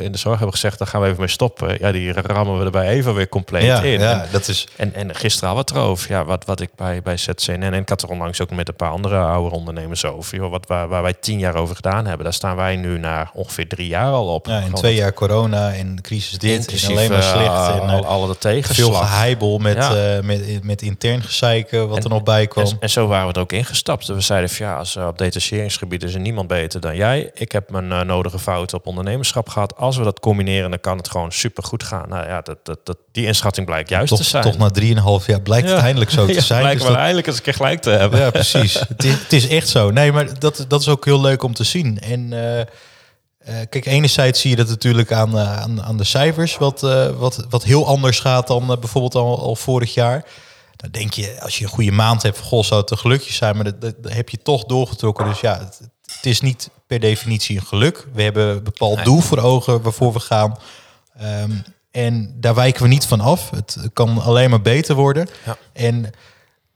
in 0.00 0.12
de 0.12 0.18
zorg 0.18 0.36
hebben 0.36 0.54
gezegd, 0.54 0.78
daar 0.78 0.88
gaan 0.88 1.00
we 1.00 1.06
even 1.06 1.18
mee 1.18 1.28
stoppen. 1.28 1.76
Ja, 1.78 1.92
die 1.92 2.12
rammen 2.12 2.58
we 2.58 2.64
er 2.64 2.70
bij 2.70 2.88
Eva 2.88 3.12
weer 3.12 3.28
compleet 3.28 3.62
ja, 3.62 3.80
in. 3.82 4.00
Ja, 4.00 4.26
dat 4.30 4.48
is... 4.48 4.68
en, 4.76 4.94
en 4.94 5.14
gisteren 5.14 5.48
al 5.48 5.54
wat 5.54 5.70
erover. 5.70 6.10
Ja, 6.10 6.24
wat, 6.24 6.44
wat 6.44 6.60
ik 6.60 6.70
bij, 6.76 7.02
bij 7.02 7.16
ZCNN 7.16 7.80
ik 7.80 7.88
had 7.90 8.02
er 8.02 8.08
onlangs 8.08 8.40
ook 8.40 8.50
met 8.50 8.68
een 8.68 8.76
paar 8.76 8.90
andere 8.90 9.18
oude 9.18 9.54
ondernemers 9.54 10.04
over. 10.04 10.36
Joh, 10.36 10.50
wat, 10.50 10.66
waar, 10.66 10.88
waar 10.88 11.02
wij 11.02 11.14
tien 11.14 11.38
jaar 11.38 11.54
over 11.54 11.76
gedaan 11.76 12.06
hebben, 12.06 12.24
daar 12.24 12.34
staan 12.34 12.56
wij 12.56 12.76
nu 12.76 12.98
na 12.98 13.30
ongeveer 13.34 13.68
drie 13.68 13.88
jaar 13.88 14.12
al 14.12 14.34
op. 14.34 14.46
Ja, 14.46 14.60
in 14.60 14.72
twee 14.72 14.94
jaar 14.94 15.12
corona 15.12 15.72
en 15.72 16.00
crisis 16.02 16.38
dit. 16.38 16.82
en 16.82 16.90
alleen 16.90 17.10
maar 17.10 17.22
slecht. 17.22 17.48
Uh, 17.48 17.78
en 17.82 17.88
al, 17.88 18.06
alle 18.06 18.38
tegenslag. 18.38 18.76
Veel 18.76 18.92
geheibel 18.92 19.58
met, 19.58 19.76
ja. 19.76 20.16
uh, 20.16 20.22
met, 20.22 20.64
met 20.64 20.82
intern 20.82 21.22
gezeiken 21.22 21.88
wat 21.88 21.96
en, 21.96 22.04
er 22.04 22.10
nog 22.10 22.22
bij 22.22 22.46
kwam. 22.46 22.64
En, 22.64 22.76
en, 22.80 22.90
zo 22.90 23.06
waren 23.06 23.28
we 23.28 23.32
er 23.32 23.40
ook 23.40 23.52
ingestapt. 23.52 24.06
We 24.06 24.20
zeiden 24.20 24.50
van 24.50 24.66
ja, 24.66 24.76
als, 24.76 24.96
op 24.96 25.18
detacheringsgebied 25.18 26.02
is 26.02 26.14
er 26.14 26.20
niemand 26.20 26.48
beter 26.48 26.80
dan 26.80 26.96
jij. 26.96 27.30
Ik 27.34 27.52
heb 27.52 27.70
mijn 27.70 27.90
uh, 27.90 28.00
nodige 28.00 28.38
fouten 28.38 28.78
op 28.78 28.86
ondernemerschap 28.86 29.48
gehad. 29.48 29.76
Als 29.76 29.96
we 29.96 30.04
dat 30.04 30.20
combineren, 30.20 30.70
dan 30.70 30.80
kan 30.80 30.96
het 30.96 31.08
gewoon 31.08 31.32
super 31.32 31.62
goed 31.62 31.82
gaan. 31.82 32.08
Nou 32.08 32.26
ja, 32.26 32.40
dat, 32.40 32.58
dat, 32.62 32.78
dat, 32.84 32.96
die 33.12 33.26
inschatting 33.26 33.66
blijkt 33.66 33.88
juist 33.88 34.08
toch, 34.08 34.18
te 34.18 34.24
zijn. 34.24 34.42
Toch 34.42 34.58
na 34.58 34.70
drieënhalf 34.70 35.26
jaar 35.26 35.40
blijkt 35.40 35.68
het 35.68 35.78
eindelijk 35.78 36.10
zo 36.10 36.26
te 36.26 36.40
zijn. 36.50 36.60
Blijkt 36.60 36.78
dus 36.78 36.86
wel 36.86 36.92
dat... 36.92 37.00
eindelijk 37.00 37.26
eens 37.26 37.36
een 37.36 37.42
keer 37.42 37.54
gelijk 37.54 37.69
te 37.78 37.90
hebben. 37.90 38.20
Ja, 38.20 38.30
precies. 38.30 38.74
het, 38.88 39.04
is, 39.04 39.12
het, 39.12 39.32
is, 39.32 39.48
echt 39.48 39.68
zo. 39.68 39.90
Nee, 39.90 40.12
maar 40.12 40.38
dat, 40.38 40.64
dat 40.68 40.80
is 40.80 40.88
ook 40.88 41.04
heel 41.04 41.20
leuk 41.20 41.42
om 41.42 41.54
te 41.54 41.64
zien. 41.64 42.00
En 42.00 42.20
uh, 42.20 43.54
kijk, 43.68 43.86
enerzijds 43.86 44.40
zie 44.40 44.50
je 44.50 44.56
dat 44.56 44.68
natuurlijk 44.68 45.12
aan, 45.12 45.36
uh, 45.36 45.60
aan, 45.60 45.82
aan 45.82 45.96
de 45.96 46.04
cijfers, 46.04 46.56
wat, 46.56 46.80
wat, 47.16 47.46
wat 47.48 47.64
heel 47.64 47.86
anders 47.86 48.20
gaat 48.20 48.46
dan 48.46 48.66
bijvoorbeeld 48.66 49.14
al, 49.14 49.40
al 49.40 49.56
vorig 49.56 49.94
jaar. 49.94 50.24
Dan 50.76 50.90
denk 50.90 51.12
je, 51.12 51.40
als 51.40 51.58
je 51.58 51.64
een 51.64 51.70
goede 51.70 51.92
maand 51.92 52.22
hebt, 52.22 52.38
goh, 52.38 52.62
zou 52.62 52.80
het 52.80 52.90
een 52.90 52.98
gelukje 52.98 53.32
zijn, 53.32 53.54
maar 53.54 53.64
dat, 53.64 53.80
dat, 53.80 53.94
dat 54.02 54.12
heb 54.12 54.28
je 54.28 54.38
toch 54.42 54.64
doorgetrokken. 54.64 55.24
Dus 55.24 55.40
ja, 55.40 55.58
het, 55.58 55.80
het, 56.14 56.26
is 56.26 56.40
niet 56.40 56.70
per 56.86 57.00
definitie 57.00 57.56
een 57.56 57.66
geluk. 57.66 58.06
We 58.12 58.22
hebben 58.22 58.48
een 58.48 58.62
bepaald 58.62 58.94
nee. 58.94 59.04
doel 59.04 59.20
voor 59.20 59.38
ogen 59.38 59.82
waarvoor 59.82 60.12
we 60.12 60.20
gaan. 60.20 60.58
Um, 61.22 61.64
en 61.90 62.34
daar 62.36 62.54
wijken 62.54 62.82
we 62.82 62.88
niet 62.88 63.06
van 63.06 63.20
af. 63.20 63.50
Het 63.50 63.76
kan 63.92 64.22
alleen 64.22 64.50
maar 64.50 64.62
beter 64.62 64.94
worden. 64.94 65.28
Ja. 65.44 65.56
En 65.72 66.10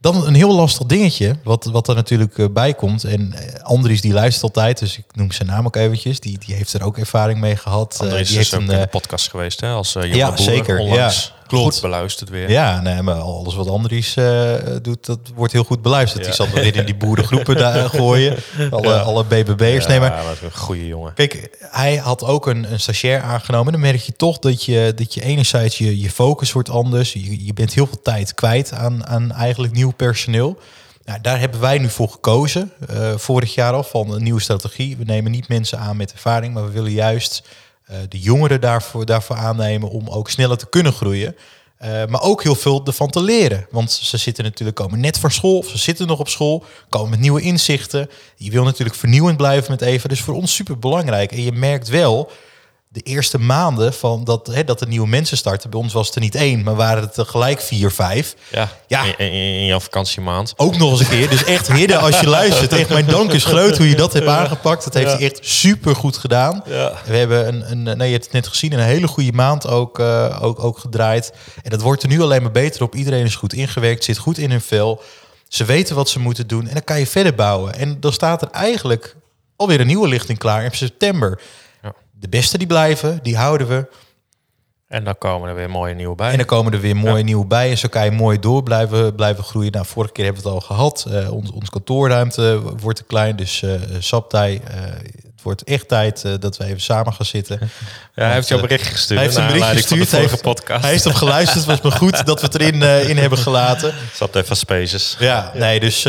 dan 0.05 0.27
een 0.27 0.35
heel 0.35 0.55
lastig 0.55 0.87
dingetje, 0.87 1.37
wat, 1.45 1.65
wat 1.65 1.89
er 1.89 1.95
natuurlijk 1.95 2.39
uh, 2.39 2.47
bij 2.51 2.75
komt. 2.75 3.05
En 3.05 3.35
uh, 3.35 3.63
Andries 3.63 4.01
die 4.01 4.13
luistert 4.13 4.43
altijd, 4.43 4.79
dus 4.79 4.99
ik 4.99 5.05
noem 5.13 5.33
zijn 5.33 5.49
naam 5.49 5.67
ook 5.67 5.77
eventjes. 5.77 6.21
Die, 6.21 6.39
die 6.39 6.55
heeft 6.55 6.73
er 6.73 6.83
ook 6.83 6.99
ervaring 6.99 7.41
mee 7.41 7.57
gehad. 7.57 7.97
Andries 8.01 8.21
uh, 8.21 8.27
die 8.29 8.39
is 8.39 8.51
heeft 8.51 8.55
ook 8.55 8.69
een, 8.69 8.75
in 8.75 8.81
de 8.81 8.87
podcast 8.87 9.31
geweest, 9.31 9.61
hè? 9.61 9.69
Als 9.69 9.93
jonge 9.93 10.15
ja, 10.15 10.29
boer, 10.29 10.39
zeker. 10.39 10.79
Onlangs. 10.79 11.33
Ja. 11.35 11.44
Klopt. 11.47 11.73
Goed 11.73 11.83
beluisterd 11.83 12.31
weer. 12.31 12.51
Ja, 12.51 12.81
nee, 12.81 13.03
maar 13.03 13.15
alles 13.15 13.55
wat 13.55 13.69
Andries 13.69 14.17
uh, 14.17 14.55
doet, 14.83 15.07
dat 15.07 15.19
wordt 15.35 15.53
heel 15.53 15.65
goed 15.65 15.83
beluisterd. 15.83 16.23
Ja. 16.23 16.29
Die 16.29 16.35
zal 16.35 16.49
weer 16.49 16.77
in 16.77 16.85
die 16.85 16.97
boerengroepen 16.97 17.57
daar 17.57 17.89
gooien. 18.01 18.37
Alle, 18.71 18.89
ja. 18.89 18.99
alle 18.99 19.25
BBB'ers. 19.25 19.85
Ja, 19.85 19.91
nee, 19.91 20.01
maar, 20.01 20.25
een 20.43 20.53
goede 20.53 20.87
jongen. 20.87 21.15
Kijk, 21.15 21.57
hij 21.59 21.97
had 21.97 22.25
ook 22.25 22.47
een, 22.47 22.73
een 22.73 22.81
stagiair 22.81 23.23
aangenomen. 23.23 23.73
Dan 23.73 23.81
merk 23.81 24.01
je 24.01 24.17
toch 24.17 24.39
dat 24.39 24.65
je, 24.65 24.93
dat 24.97 25.15
je 25.15 25.23
enerzijds 25.23 25.79
je, 25.79 26.01
je 26.01 26.11
focus 26.11 26.53
wordt 26.53 26.71
anders. 26.71 27.13
Je, 27.13 27.45
je 27.45 27.53
bent 27.53 27.75
heel 27.75 27.87
veel 27.87 28.03
tijd 28.03 28.35
kwijt 28.35 28.73
aan, 28.73 29.07
aan 29.07 29.33
eigenlijk 29.33 29.73
nieuw 29.73 29.93
personeel. 29.93 30.59
Nou, 31.05 31.21
daar 31.21 31.41
hebben 31.41 31.61
wij 31.61 31.79
nu 31.79 31.89
voor 31.89 32.09
gekozen, 32.09 32.73
uh, 32.91 33.17
vorig 33.17 33.55
jaar 33.55 33.73
al, 33.73 33.83
van 33.83 34.11
een 34.11 34.23
nieuwe 34.23 34.41
strategie. 34.41 34.97
We 34.97 35.05
nemen 35.05 35.31
niet 35.31 35.49
mensen 35.49 35.79
aan 35.79 35.97
met 35.97 36.13
ervaring, 36.13 36.55
maar 36.55 36.65
we 36.65 36.71
willen 36.71 36.93
juist 36.93 37.43
de 38.09 38.19
jongeren 38.19 38.61
daarvoor, 38.61 39.07
daarvoor 39.07 39.37
aannemen 39.37 39.89
om 39.89 40.09
ook 40.09 40.31
sneller 40.31 40.57
te 40.57 40.69
kunnen 40.69 40.93
groeien. 40.93 41.37
Uh, 41.83 42.05
maar 42.07 42.23
ook 42.23 42.43
heel 42.43 42.55
veel 42.55 42.83
ervan 42.85 43.11
te 43.11 43.23
leren. 43.23 43.67
Want 43.71 43.93
ze 43.93 44.17
zitten 44.17 44.45
natuurlijk 44.45 44.77
komen 44.77 45.01
net 45.01 45.19
van 45.19 45.31
school, 45.31 45.59
of 45.59 45.69
ze 45.69 45.79
zitten 45.79 46.07
nog 46.07 46.19
op 46.19 46.29
school, 46.29 46.65
komen 46.89 47.11
met 47.11 47.21
nieuwe 47.21 47.41
inzichten. 47.41 48.11
Je 48.37 48.51
wil 48.51 48.65
natuurlijk 48.65 48.97
vernieuwend 48.97 49.37
blijven 49.37 49.71
met 49.71 49.81
Eva. 49.81 50.09
Dus 50.09 50.21
voor 50.21 50.35
ons 50.35 50.55
super 50.55 50.79
belangrijk. 50.79 51.33
En 51.33 51.43
je 51.43 51.53
merkt 51.53 51.89
wel 51.89 52.31
de 52.95 53.01
eerste 53.01 53.39
maanden 53.39 53.93
van 53.95 54.25
dat, 54.25 54.47
hè, 54.47 54.65
dat 54.65 54.79
de 54.79 54.87
nieuwe 54.87 55.09
mensen 55.09 55.37
starten. 55.37 55.71
Bij 55.71 55.81
ons 55.81 55.93
was 55.93 56.07
het 56.07 56.15
er 56.15 56.21
niet 56.21 56.35
één, 56.35 56.63
maar 56.63 56.75
waren 56.75 57.03
het 57.03 57.15
tegelijk 57.15 57.61
vier, 57.61 57.91
vijf. 57.91 58.35
Ja, 58.51 58.69
Ja. 58.87 59.05
In, 59.05 59.19
in, 59.19 59.33
in 59.33 59.65
jouw 59.67 59.81
vakantiemaand. 59.81 60.53
Ook 60.57 60.77
nog 60.77 60.91
eens 60.91 61.01
een 61.01 61.09
keer. 61.09 61.29
Dus 61.29 61.45
echt, 61.45 61.73
Hidde, 61.73 61.97
als 61.99 62.21
je 62.21 62.29
luistert, 62.29 62.73
echt 62.73 62.89
mijn 62.89 63.07
dank 63.07 63.33
is 63.33 63.45
groot 63.45 63.77
hoe 63.77 63.89
je 63.89 63.97
dat 63.97 64.13
hebt 64.13 64.27
aangepakt. 64.27 64.85
Dat 64.85 64.95
heeft 64.95 65.11
Ja. 65.11 65.17
hij 65.17 65.25
echt 65.27 65.39
super 65.41 65.97
goed 65.97 66.17
gedaan. 66.17 66.63
Ja. 66.67 66.93
We 67.07 67.17
hebben 67.17 67.49
een, 67.49 67.71
een, 67.71 67.97
nee, 67.97 68.07
je 68.07 68.13
hebt 68.13 68.25
het 68.25 68.33
net 68.35 68.47
gezien, 68.47 68.73
een 68.73 68.79
hele 68.79 69.07
goede 69.07 69.33
maand 69.33 69.67
ook, 69.67 69.99
eh, 69.99 70.39
ook, 70.43 70.65
ook 70.65 70.79
gedraaid. 70.79 71.33
En 71.63 71.71
dat 71.71 71.81
wordt 71.81 72.03
er 72.03 72.09
nu 72.09 72.21
alleen 72.23 72.43
maar 72.43 72.51
beter 72.51 72.83
op. 72.83 72.95
Iedereen 72.95 73.25
is 73.25 73.35
goed 73.37 73.53
ingewerkt, 73.53 74.05
zit 74.05 74.19
goed 74.19 74.39
in 74.39 74.51
hun 74.51 74.61
vel. 74.61 75.03
Ze 75.49 75.65
weten 75.65 75.97
wat 75.97 76.09
ze 76.09 76.19
moeten 76.21 76.47
doen 76.47 76.67
en 76.67 76.73
dan 76.75 76.85
kan 76.85 76.99
je 76.99 77.07
verder 77.07 77.35
bouwen. 77.35 77.75
En 77.75 78.01
dan 78.01 78.13
staat 78.13 78.43
er 78.43 78.49
eigenlijk 78.51 79.17
alweer 79.57 79.81
een 79.81 79.87
nieuwe 79.87 80.09
lichting 80.09 80.39
klaar 80.39 80.65
in 80.65 80.71
september. 80.73 81.41
De 82.25 82.31
beste 82.31 82.59
die 82.59 82.67
blijven, 82.67 83.19
die 83.23 83.37
houden 83.37 83.67
we. 83.69 83.87
En 84.89 85.05
dan 85.05 85.19
komen 85.19 85.49
er 85.49 85.55
weer 85.55 85.71
mooie 85.71 85.95
nieuwe 85.95 86.15
bij. 86.15 86.31
En 86.31 86.37
dan 86.37 86.47
komen 86.47 86.73
er 86.73 86.81
weer 86.81 86.97
mooie 86.97 87.23
nieuwe 87.23 87.47
bij. 87.47 87.71
En 87.71 87.79
zo 87.79 87.89
kan 87.89 88.05
je 88.05 88.11
mooi 88.11 88.39
door 88.39 88.63
blijven, 88.63 89.15
blijven 89.15 89.45
groeien. 89.45 89.73
Nou, 89.73 89.87
vorige 89.87 90.13
keer 90.13 90.25
hebben 90.25 90.43
we 90.43 90.49
het 90.49 90.59
al 90.59 90.67
gehad. 90.67 91.07
Eh 91.11 91.33
ons, 91.33 91.51
ons 91.51 91.71
kantoorruimte 91.71 92.61
wordt 92.81 92.99
te 92.99 93.05
klein. 93.05 93.37
Dus 93.37 93.63
eh 93.63 93.73
Saptij, 93.99 94.61
het 95.33 95.43
wordt 95.43 95.65
echt 95.65 95.89
tijd 95.89 96.41
dat 96.41 96.57
we 96.57 96.65
even 96.65 96.81
samen 96.81 97.13
gaan 97.13 97.27
zitten. 97.27 97.59
ja, 98.15 98.25
hij 98.25 98.33
heeft 98.33 98.49
jou 98.49 98.63
eh, 98.63 98.69
bericht 98.69 98.87
gestuurd. 98.87 99.21
Hij 99.21 99.29
heeft 99.29 99.39
een 99.39 99.47
bericht 99.47 99.67
van 99.67 99.77
gestuurd. 99.77 100.11
de 100.11 100.17
heeft, 100.17 100.43
podcast. 100.43 100.83
hij 100.83 100.91
heeft 100.91 101.05
hem 101.05 101.15
geluisterd. 101.15 101.67
Het 101.67 101.67
was 101.67 101.81
maar 101.81 101.99
goed 102.01 102.27
dat 102.27 102.41
we 102.41 102.47
het 102.47 102.55
erin 102.55 103.09
in 103.09 103.19
hebben 103.19 103.39
gelaten. 103.39 103.95
Zat 104.15 104.37
even 104.37 104.57
Spaces. 104.57 105.17
Ja, 105.19 105.53
nee, 105.55 105.81
dus 105.81 106.01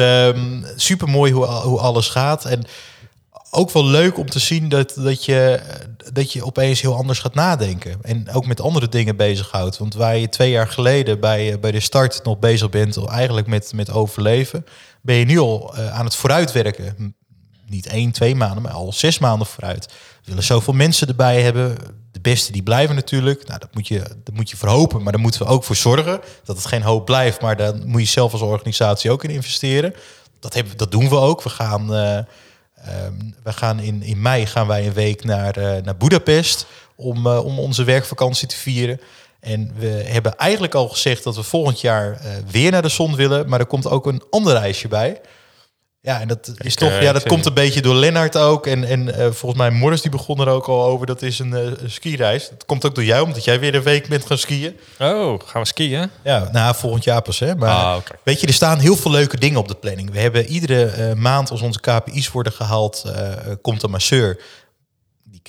super 0.75 1.10
mooi 1.10 1.31
hoe, 1.31 1.45
hoe 1.45 1.79
alles 1.79 2.10
gaat. 2.10 2.45
En 2.45 2.65
ook 3.50 3.72
wel 3.72 3.86
leuk 3.86 4.18
om 4.18 4.30
te 4.30 4.40
zien 4.40 4.70
dat, 4.70 4.94
dat, 4.96 5.25
je, 5.25 5.62
dat 6.14 6.34
je 6.34 6.46
opeens 6.46 6.82
heel 6.82 6.96
anders 6.96 7.20
gaat 7.20 7.34
nadenken. 7.34 7.98
En 8.02 8.32
ook 8.32 8.46
met 8.46 8.62
andere 8.62 8.90
dingen 8.90 9.16
bezighoudt. 9.16 9.78
Want 9.78 9.94
waar 9.94 10.18
je 10.18 10.30
twee 10.30 10.52
jaar 10.52 10.68
geleden 10.68 11.20
bij, 11.20 11.52
eh, 11.52 11.60
bij 11.60 11.72
de 11.72 11.80
start 11.80 12.24
nog 12.24 12.40
bezig 12.40 12.70
bent, 12.70 13.06
eigenlijk 13.08 13.48
met, 13.48 13.74
met 13.74 13.92
overleven, 13.92 14.66
ben 15.02 15.16
je 15.16 15.25
nu 15.25 15.40
al 15.40 15.75
eh, 15.75 15.94
aan 15.94 16.06
het 16.06 16.16
vooruitwerken. 16.16 17.16
Niet 17.68 17.86
één, 17.86 18.12
twee 18.12 18.36
maanden, 18.36 18.62
maar 18.62 18.72
al 18.72 18.94
zes 18.94 19.20
maanden 19.20 19.48
vooruit. 19.48 19.86
We 19.86 20.32
willen 20.32 20.44
zoveel 20.44 20.74
mensen 20.74 21.08
erbij 21.08 21.42
hebben. 21.42 21.78
De 22.12 22.20
beste 22.22 22.52
die 22.52 22.64
blijven 22.64 22.96
natuurlijk. 22.96 23.48
Nou, 23.48 23.60
dat 23.60 23.74
moet 23.74 23.88
je, 23.88 24.00
dat 24.24 24.34
moet 24.34 24.50
je 24.50 24.58
verhopen, 24.58 25.04
maar 25.04 25.12
daar 25.12 25.22
moeten 25.22 25.42
we 25.42 25.48
ook 25.48 25.64
voor 25.64 25.75
zorgen. 25.75 26.20
Dat 26.44 26.56
het 26.56 26.66
geen 26.66 26.82
hoop 26.82 27.06
blijft, 27.06 27.42
maar 27.42 27.58
daar 27.58 27.75
moet 27.86 28.02
je 28.02 28.08
zelf 28.08 28.32
als 28.32 28.42
organisatie 28.42 29.12
ook 29.12 29.24
in 29.24 29.30
investeren. 29.30 29.94
Dat, 30.40 30.54
hebben, 30.54 30.78
dat 30.78 30.92
doen 30.92 31.10
we 31.10 31.16
ook. 31.16 31.42
We 31.42 31.50
gaan, 31.50 31.94
eh, 31.94 32.20
ehm, 32.86 33.13
we 33.44 33.54
gaan 33.54 33.80
in, 33.80 34.04
in 34.04 34.22
mei 34.22 34.46
gaan 34.46 34.68
wij 34.68 34.86
een 34.86 34.94
week 34.94 35.24
naar, 35.24 35.58
eh 35.58 35.84
naar 35.84 35.98
Budapest 35.98 36.65
om, 36.96 37.27
eh, 37.27 37.46
om 37.46 37.60
onze 37.60 37.84
werkvakantie 37.84 38.48
te 38.48 38.56
vieren. 38.56 39.00
En 39.39 39.72
we 39.77 39.88
hebben 39.88 40.36
eigenlijk 40.38 40.75
al 40.75 40.88
gezegd 40.88 41.24
dat 41.24 41.36
we 41.36 41.44
volgend 41.44 41.82
jaar 41.82 42.12
eh, 42.12 42.32
weer 42.51 42.72
naar 42.72 42.82
de 42.82 42.89
zon 42.89 43.15
willen. 43.15 43.50
Maar 43.50 43.60
er 43.60 43.65
komt 43.65 43.88
ook 43.88 44.06
een 44.06 44.24
ander 44.30 44.54
reisje 44.54 44.88
bij. 44.88 45.22
Ja, 46.06 46.20
en 46.22 46.28
dat 46.28 46.54
is 46.58 46.74
Ik, 46.74 46.80
toch, 46.80 46.90
eh, 46.90 47.02
ja, 47.02 47.12
dat 47.12 47.24
komt 47.24 47.46
een 47.46 47.54
beetje 47.54 47.82
door 47.82 47.96
Lennart 47.96 48.38
ook. 48.38 48.68
En, 48.68 48.84
en 48.84 49.16
eh, 49.16 49.32
volgens 49.32 49.62
mij 49.62 49.70
Morris 49.70 50.02
die 50.02 50.12
begon 50.12 50.40
er 50.40 50.48
ook 50.48 50.68
al 50.68 50.84
over. 50.84 51.06
Dat 51.06 51.22
is 51.22 51.40
een, 51.40 51.52
een 51.52 51.92
skireis. 51.92 52.50
Dat 52.50 52.66
komt 52.66 52.86
ook 52.86 52.96
door 52.96 53.04
jou, 53.04 53.26
omdat 53.26 53.44
jij 53.44 53.60
weer 53.60 53.76
een 53.76 53.84
week 53.84 54.08
bent 54.08 54.26
gaan 54.26 54.38
skiën. 54.38 54.80
Oh, 55.00 55.40
gaan 55.46 55.62
we 55.62 55.68
skiën? 55.68 56.10
Ja, 56.24 56.50
nou, 56.52 56.76
volgend 56.76 57.04
jaar 57.04 57.22
pas, 57.22 57.40
hè. 57.40 57.56
Maar 57.56 57.70
Ah, 57.70 57.98
weet 58.24 58.42
je, 58.42 58.48
er 58.48 58.54
staan 58.54 58.80
heel 58.80 58.96
veel 58.96 59.12
leuke 59.12 59.38
dingen 59.38 59.60
op 59.60 59.68
de 59.68 59.76
planning. 59.76 60.12
We 60.12 60.20
hebben 60.20 60.46
iedere 60.46 61.16
maand 61.16 61.52
als 61.52 61.62
onze 61.62 61.80
KPI's 61.80 62.32
worden 62.32 62.54
gehaald, 62.54 63.04
eh, 63.06 63.32
eh, 63.32 63.38
komt 63.62 63.84
een 63.84 63.92
masseur. 63.92 64.38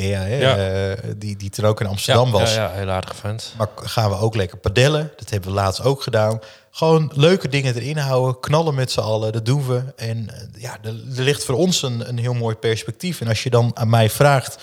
Hè, 0.04 0.38
Ja. 0.38 0.56
eh, 0.56 1.10
die, 1.16 1.36
die 1.36 1.50
er 1.56 1.64
ook 1.64 1.80
in 1.80 1.86
Amsterdam 1.86 2.26
ja, 2.26 2.32
was. 2.32 2.54
Ja, 2.54 2.62
ja, 2.62 2.72
heel 2.72 2.90
aardig 2.90 3.16
vent. 3.16 3.54
Maar 3.58 3.68
gaan 3.76 4.10
we 4.10 4.18
ook 4.18 4.34
lekker 4.34 4.58
padellen. 4.58 5.10
Dat 5.16 5.30
hebben 5.30 5.48
we 5.48 5.54
laatst 5.54 5.82
ook 5.82 6.02
gedaan. 6.02 6.40
Gewoon 6.70 7.10
leuke 7.14 7.48
dingen 7.48 7.74
erin 7.74 7.96
houden. 7.98 8.40
Knallen 8.40 8.74
met 8.74 8.90
z'n 8.90 9.00
allen. 9.00 9.32
Dat 9.32 9.44
doen 9.46 9.66
we. 9.66 9.82
En 9.96 10.30
eh, 10.30 10.62
ja, 10.62 10.78
er, 10.82 10.94
er 11.16 11.22
ligt 11.22 11.44
voor 11.44 11.54
ons 11.54 11.82
een, 11.82 12.08
een 12.08 12.18
heel 12.18 12.34
mooi 12.34 12.54
perspectief. 12.54 13.20
En 13.20 13.28
als 13.28 13.42
je 13.42 13.50
dan 13.50 13.70
aan 13.74 13.90
mij 13.90 14.10
vraagt... 14.10 14.62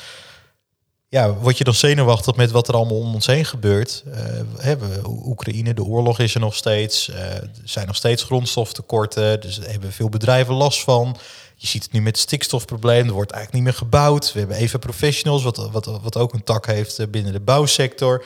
Ja, 1.10 1.34
word 1.34 1.58
je 1.58 1.64
dan 1.64 1.74
zenuwachtig 1.74 2.36
met 2.36 2.52
wat 2.52 2.68
er 2.68 2.74
allemaal 2.74 2.98
om 2.98 3.14
ons 3.14 3.26
heen 3.26 3.46
gebeurt? 3.46 4.04
We 4.06 4.46
hebben 4.58 4.90
Oekraïne, 5.06 5.74
de 5.74 5.84
oorlog 5.84 6.20
is 6.20 6.34
er 6.34 6.40
nog 6.40 6.56
steeds. 6.56 7.08
Er 7.08 7.50
zijn 7.64 7.88
nog 7.88 7.96
steeds 7.96 8.24
grondstoftekorten. 8.24 9.42
Dus 9.42 9.56
daar 9.60 9.70
hebben 9.70 9.92
veel 9.92 10.10
bedrijven 10.10 10.54
last 10.54 10.84
van. 10.84 11.18
Je 11.64 11.70
ziet 11.70 11.84
het 11.84 11.92
nu 11.92 12.02
met 12.02 12.16
het 12.16 12.22
stikstofprobleem. 12.22 13.08
Er 13.08 13.14
wordt 13.14 13.32
eigenlijk 13.32 13.64
niet 13.64 13.74
meer 13.74 13.88
gebouwd. 13.88 14.34
We 14.34 14.40
hebben 14.40 14.58
even 14.58 14.80
professionals, 14.80 15.44
wat, 15.44 15.70
wat, 15.72 15.86
wat 15.86 16.18
ook 16.18 16.34
een 16.34 16.44
tak 16.44 16.66
heeft 16.66 17.00
eh, 17.00 17.08
binnen 17.08 17.34
de 17.34 17.40
bouwsector. 17.40 18.26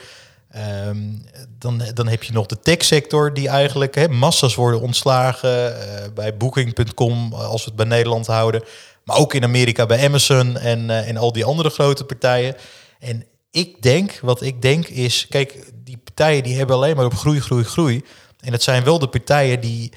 Ehm, 0.50 0.98
dan, 1.58 1.82
dan 1.94 2.08
heb 2.08 2.22
je 2.22 2.32
nog 2.32 2.46
de 2.46 2.60
techsector 2.60 3.34
die 3.34 3.48
eigenlijk 3.48 4.08
massa's 4.10 4.54
worden 4.54 4.80
ontslagen 4.80 5.80
eh, 5.80 6.12
bij 6.14 6.36
Booking.com 6.36 7.32
eh, 7.32 7.48
als 7.48 7.64
we 7.64 7.66
het 7.66 7.76
bij 7.76 7.86
Nederland 7.86 8.26
houden, 8.26 8.62
maar 9.04 9.16
ook 9.16 9.34
in 9.34 9.44
Amerika 9.44 9.86
bij 9.86 10.06
Amazon 10.06 10.56
en, 10.56 10.90
en 10.90 11.16
al 11.16 11.32
die 11.32 11.44
andere 11.44 11.70
grote 11.70 12.04
partijen. 12.04 12.56
En 12.98 13.24
ik 13.50 13.82
denk, 13.82 14.18
wat 14.22 14.42
ik 14.42 14.62
denk 14.62 14.86
is, 14.86 15.26
kijk, 15.28 15.72
die 15.84 15.98
partijen 16.04 16.42
die 16.42 16.56
hebben 16.56 16.76
alleen 16.76 16.96
maar 16.96 17.04
op 17.04 17.14
groei, 17.14 17.40
groei, 17.40 17.64
groei. 17.64 18.04
En 18.40 18.52
het 18.52 18.62
zijn 18.62 18.84
wel 18.84 18.98
de 18.98 19.08
partijen 19.08 19.60
die 19.60 19.92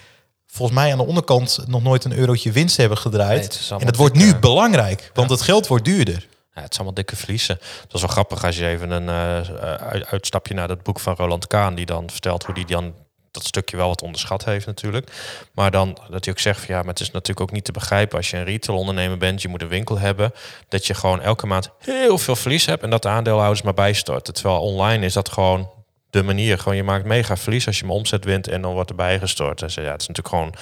volgens 0.52 0.78
mij 0.80 0.92
aan 0.92 0.98
de 0.98 1.06
onderkant 1.06 1.60
nog 1.68 1.84
nooit 1.84 2.04
een 2.04 2.18
eurotje 2.18 2.52
winst 2.52 2.78
hebben 2.78 2.98
gedraaid. 2.98 3.66
Nee, 3.70 3.80
en 3.80 3.86
het 3.86 3.96
wordt 3.96 4.16
nu 4.16 4.36
belangrijk, 4.36 5.12
want 5.14 5.30
het 5.30 5.42
geld 5.42 5.68
wordt 5.68 5.86
duurder. 5.86 6.28
Ja, 6.56 6.62
het 6.62 6.72
is 6.72 6.78
allemaal 6.78 6.96
dikke 6.96 7.16
verliezen. 7.16 7.58
Dat 7.82 7.94
is 7.94 8.02
wel 8.02 8.10
grappig 8.10 8.44
als 8.46 8.58
je 8.58 8.68
even 8.68 8.92
een 8.92 9.10
eh, 9.10 9.56
uit- 9.78 10.06
uitstapje 10.06 10.54
naar 10.54 10.68
dat 10.68 10.84
boek 10.84 11.00
van 11.00 11.16
Roland 11.16 11.48
Kaan, 11.48 11.76
die 11.76 11.86
dan 11.86 12.10
vertelt 12.10 12.46
hoe 12.46 12.56
die 12.56 12.66
dan 12.66 12.94
dat 13.32 13.46
stukje 13.46 13.78
wel 13.78 13.88
wat 13.88 14.02
onderschat 14.02 14.46
heeft 14.46 14.66
natuurlijk. 14.66 15.12
Maar 15.54 15.72
dan 15.72 15.98
dat 16.10 16.26
hij 16.26 16.34
ook 16.34 16.40
zegt 16.40 16.60
van 16.66 16.76
ja, 16.76 16.80
maar 16.80 16.90
het 16.90 17.00
is 17.00 17.12
natuurlijk 17.12 17.40
ook 17.42 17.52
niet 17.52 17.66
te 17.66 17.72
begrijpen 17.72 18.18
als 18.18 18.30
je 18.30 18.38
een 18.38 18.44
retailondernemer 18.44 19.18
bent, 19.18 19.42
je 19.42 19.48
moet 19.48 19.62
een 19.62 19.68
winkel 19.68 20.00
hebben, 20.00 20.34
dat 20.68 20.88
je 20.88 20.94
gewoon 20.94 21.22
elke 21.22 21.48
maand 21.48 21.70
heel 21.80 22.18
veel 22.18 22.36
verlies 22.36 22.66
hebt 22.66 22.84
en 22.84 22.90
dat 22.90 23.02
de 23.02 23.10
aandeelhouders 23.10 23.62
maar 23.62 23.74
bijstorten. 23.74 24.34
Terwijl 24.34 24.60
online 24.60 25.06
is 25.06 25.14
dat 25.14 25.30
gewoon 25.30 25.70
de 26.12 26.24
manier. 26.24 26.58
Gewoon 26.58 26.76
je 26.76 26.84
maakt 26.84 27.06
mega 27.06 27.38
verlies 27.38 27.68
als 27.68 27.80
je 27.80 27.86
mijn 27.86 27.98
omzet 27.98 28.26
wint 28.26 28.48
en 28.48 28.62
dan 28.62 28.74
wordt 28.74 28.90
er 28.90 28.96
bijgestort. 28.96 29.60
Dus 29.60 29.74
ja, 29.74 29.82
het 29.82 30.02
is 30.02 30.08
natuurlijk 30.08 30.36
gewoon 30.36 30.54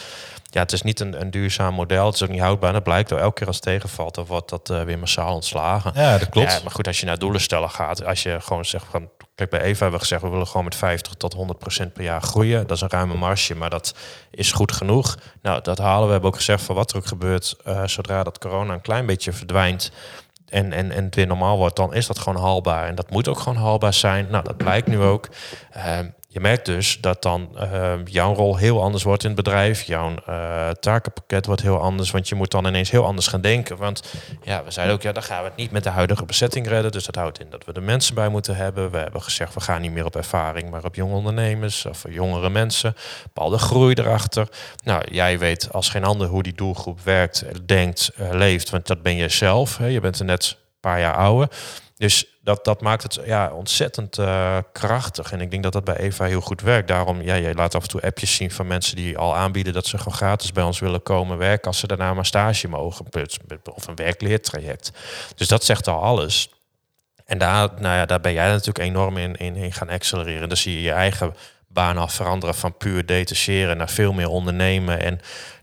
ja, 0.52 0.62
het 0.62 0.72
is 0.72 0.82
niet 0.82 1.00
een, 1.00 1.22
een 1.22 1.32
duurzaam 1.32 1.74
model. 1.74 2.06
Het 2.06 2.16
is 2.16 2.24
ook 2.24 2.30
niet 2.30 2.40
houdbaar. 2.40 2.70
En 2.70 2.76
dat 2.76 2.84
blijkt 2.84 3.10
wel 3.10 3.20
elke 3.20 3.34
keer 3.34 3.48
als 3.48 3.56
het 3.56 3.66
tegenvalt, 3.66 4.16
dan 4.16 4.26
wordt 4.26 4.50
dat 4.50 4.70
eh, 4.70 4.82
weer 4.82 5.00
massaal 5.00 5.34
ontslagen. 5.34 5.92
Ja, 5.96 6.18
dat 6.18 6.30
klopt. 6.30 6.52
Ja, 6.52 6.60
maar 6.64 6.72
goed, 6.72 6.88
als 6.88 7.00
je 7.00 7.06
naar 7.06 7.18
doelen 7.18 7.42
stellen 7.42 7.70
gaat, 7.70 8.06
als 8.06 8.24
je 8.24 8.42
gewoon 8.42 8.66
zegt 8.66 8.86
van. 8.90 9.10
Kijk, 9.36 9.52
bij 9.52 9.60
Eva 9.60 9.80
hebben 9.80 10.00
we 10.00 10.06
gezegd, 10.06 10.22
we 10.22 10.30
willen 10.30 10.48
gewoon 10.48 10.64
met 10.64 10.76
50 10.76 11.14
tot 11.14 11.34
100 11.34 11.60
procent 11.60 11.94
per 11.94 12.04
jaar 12.04 12.22
groeien. 12.22 12.68
Dat 12.68 12.76
is 12.76 12.82
een 12.82 12.90
ruime 12.90 13.14
marge, 13.14 13.56
maar 13.56 13.70
dat 13.70 13.96
is 14.32 14.52
goed 14.52 14.72
genoeg. 14.72 15.18
Nou, 15.42 15.62
dat 15.62 15.78
halen 15.78 16.00
we. 16.00 16.06
We 16.06 16.12
hebben 16.12 16.30
ook 16.30 16.36
gezegd 16.36 16.64
van 16.64 16.76
wat 16.76 16.92
er 16.92 16.98
ook 16.98 17.06
gebeurt, 17.06 17.56
eh, 17.64 17.84
zodra 17.86 18.24
dat 18.24 18.38
corona 18.38 18.74
een 18.74 18.82
klein 18.82 19.06
beetje 19.06 19.34
verdwijnt. 19.34 19.92
En, 20.50 20.74
en, 20.74 20.92
en 20.92 21.04
het 21.04 21.16
weer 21.16 21.28
normaal 21.28 21.58
wordt, 21.58 21.76
dan 21.76 21.94
is 21.94 22.08
dat 22.08 22.20
gewoon 22.20 22.42
haalbaar. 22.42 22.88
En 22.88 22.96
dat 22.96 23.10
moet 23.10 23.28
ook 23.28 23.40
gewoon 23.40 23.58
haalbaar 23.64 23.94
zijn. 23.94 24.28
Nou, 24.30 24.44
dat 24.44 24.58
blijkt 24.58 24.88
nu 24.88 25.02
ook. 25.02 25.30
Ehm, 25.72 26.08
je 26.32 26.40
merkt 26.40 26.66
dus 26.66 26.98
dat 27.02 27.22
dan 27.22 27.58
ehm, 27.58 28.02
jouw 28.06 28.34
rol 28.34 28.58
heel 28.58 28.82
anders 28.82 29.04
wordt 29.04 29.24
in 29.24 29.32
het 29.32 29.44
bedrijf. 29.44 29.82
Jouw 29.82 30.16
eh, 30.26 30.70
takenpakket 30.70 31.46
wordt 31.46 31.62
heel 31.62 31.82
anders. 31.82 32.12
Want 32.12 32.30
je 32.30 32.36
moet 32.36 32.52
dan 32.52 32.66
ineens 32.66 32.92
heel 32.92 33.06
anders 33.06 33.28
gaan 33.28 33.42
denken. 33.42 33.78
Want 33.78 34.14
ja, 34.44 34.64
we 34.64 34.72
zeiden 34.72 34.96
ook, 34.96 35.02
ja, 35.02 35.12
dan 35.12 35.24
gaan 35.24 35.42
we 35.42 35.48
het 35.48 35.56
niet 35.56 35.72
met 35.72 35.84
de 35.84 35.90
huidige 35.90 36.26
bezetting 36.26 36.68
redden. 36.68 36.92
Dus 36.92 37.06
dat 37.06 37.16
houdt 37.16 37.40
in 37.40 37.50
dat 37.50 37.66
we 37.66 37.74
de 37.74 37.82
mensen 37.82 38.16
bij 38.16 38.30
moeten 38.30 38.56
hebben. 38.56 38.92
We 38.92 38.98
hebben 38.98 39.22
gezegd, 39.22 39.54
we 39.54 39.62
gaan 39.62 39.82
niet 39.82 39.92
meer 39.92 40.06
op 40.06 40.16
ervaring, 40.16 40.70
maar 40.70 40.84
op 40.84 40.96
jonge 40.96 41.16
ondernemers 41.16 41.86
of 41.86 42.04
jongere 42.10 42.50
mensen. 42.50 42.96
Bepaalde 43.24 43.58
groei 43.58 43.94
erachter. 43.94 44.48
Nou, 44.84 45.04
jij 45.12 45.40
weet 45.40 45.74
als 45.74 45.90
geen 45.90 46.04
ander 46.04 46.28
hoe 46.28 46.44
die 46.44 46.56
doelgroep 46.56 47.02
werkt, 47.02 47.44
denkt, 47.68 48.12
eh, 48.16 48.30
leeft. 48.32 48.70
Want 48.70 48.88
dat 48.88 49.02
ben 49.02 49.16
je 49.16 49.30
zelf. 49.30 49.78
Hè. 49.78 49.86
Je 49.86 50.00
bent 50.00 50.20
er 50.20 50.26
net 50.26 50.58
een 50.60 50.80
paar 50.80 51.00
jaar 51.00 51.16
ouder. 51.16 51.50
Dus 52.00 52.26
dat, 52.42 52.66
dat 52.66 52.82
maakt 52.82 53.04
het 53.04 53.20
ja, 53.26 53.54
ontzettend 53.54 54.18
eh, 54.18 54.58
krachtig. 54.72 55.32
En 55.32 55.42
ik 55.42 55.52
denk 55.52 55.64
dat 55.64 55.74
dat 55.74 55.84
bij 55.84 55.98
Eva 55.98 56.26
heel 56.26 56.42
goed 56.42 56.62
werkt. 56.62 56.88
Daarom, 56.88 57.22
ja, 57.22 57.38
jij 57.38 57.54
laat 57.54 57.76
af 57.76 57.82
en 57.82 57.90
toe 57.90 58.02
appjes 58.02 58.36
zien 58.36 58.52
van 58.52 58.68
mensen 58.68 58.96
die 58.96 59.18
al 59.18 59.36
aanbieden 59.36 59.74
dat 59.74 59.86
ze 59.86 59.98
gewoon 59.98 60.14
gratis 60.14 60.52
bij 60.52 60.64
ons 60.64 60.80
willen 60.80 61.04
komen 61.04 61.38
werken 61.38 61.68
als 61.68 61.80
ze 61.80 61.88
daarna 61.88 62.14
maar 62.14 62.26
stage 62.26 62.68
mogen. 62.68 63.06
Of 63.74 63.88
een 63.88 63.96
werkleertraject. 63.96 64.92
Dus 65.36 65.48
dat 65.48 65.64
zegt 65.64 65.88
al 65.88 66.02
alles. 66.02 66.50
En 67.26 67.38
daar, 67.38 67.70
nou 67.80 67.96
ja, 67.96 68.06
daar 68.06 68.22
ben 68.22 68.34
jij 68.34 68.48
natuurlijk 68.48 68.86
enorm 68.86 69.18
in, 69.18 69.36
in, 69.36 69.74
gaan 69.74 69.90
accelereren. 69.90 70.48
Dan 70.48 70.58
zie 70.58 70.74
je 70.74 70.82
je 70.82 70.92
eigen 70.92 71.36
baan 71.74 71.98
al 71.98 72.08
veranderen 72.08 72.56
van 72.56 72.78
puur 72.78 73.06
detacheren 73.06 73.78
naar 73.78 73.90
veel 73.90 74.14
meer 74.14 74.30
ondernemen. 74.30 75.00
En 75.00 75.14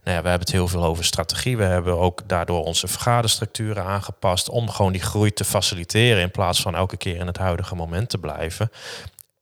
nou 0.04 0.16
ja, 0.16 0.22
we 0.22 0.28
hebben 0.28 0.46
het 0.46 0.52
heel 0.52 0.68
veel 0.68 0.84
over 0.84 1.04
strategie. 1.04 1.56
We 1.56 1.64
hebben 1.64 1.98
ook 1.98 2.28
daardoor 2.28 2.64
onze 2.64 2.88
vergaderstructuren 2.88 3.84
aangepast 3.84 4.48
om 4.48 4.70
gewoon 4.70 4.92
die 4.92 5.02
groei 5.02 5.32
te 5.32 5.44
faciliteren 5.44 6.22
in 6.22 6.30
plaats 6.30 6.60
van 6.60 6.75
elke 6.75 6.96
keer 6.96 7.16
in 7.16 7.26
het 7.26 7.38
huidige 7.38 7.75
moment 7.75 8.08
te 8.08 8.18
blijven. 8.18 8.70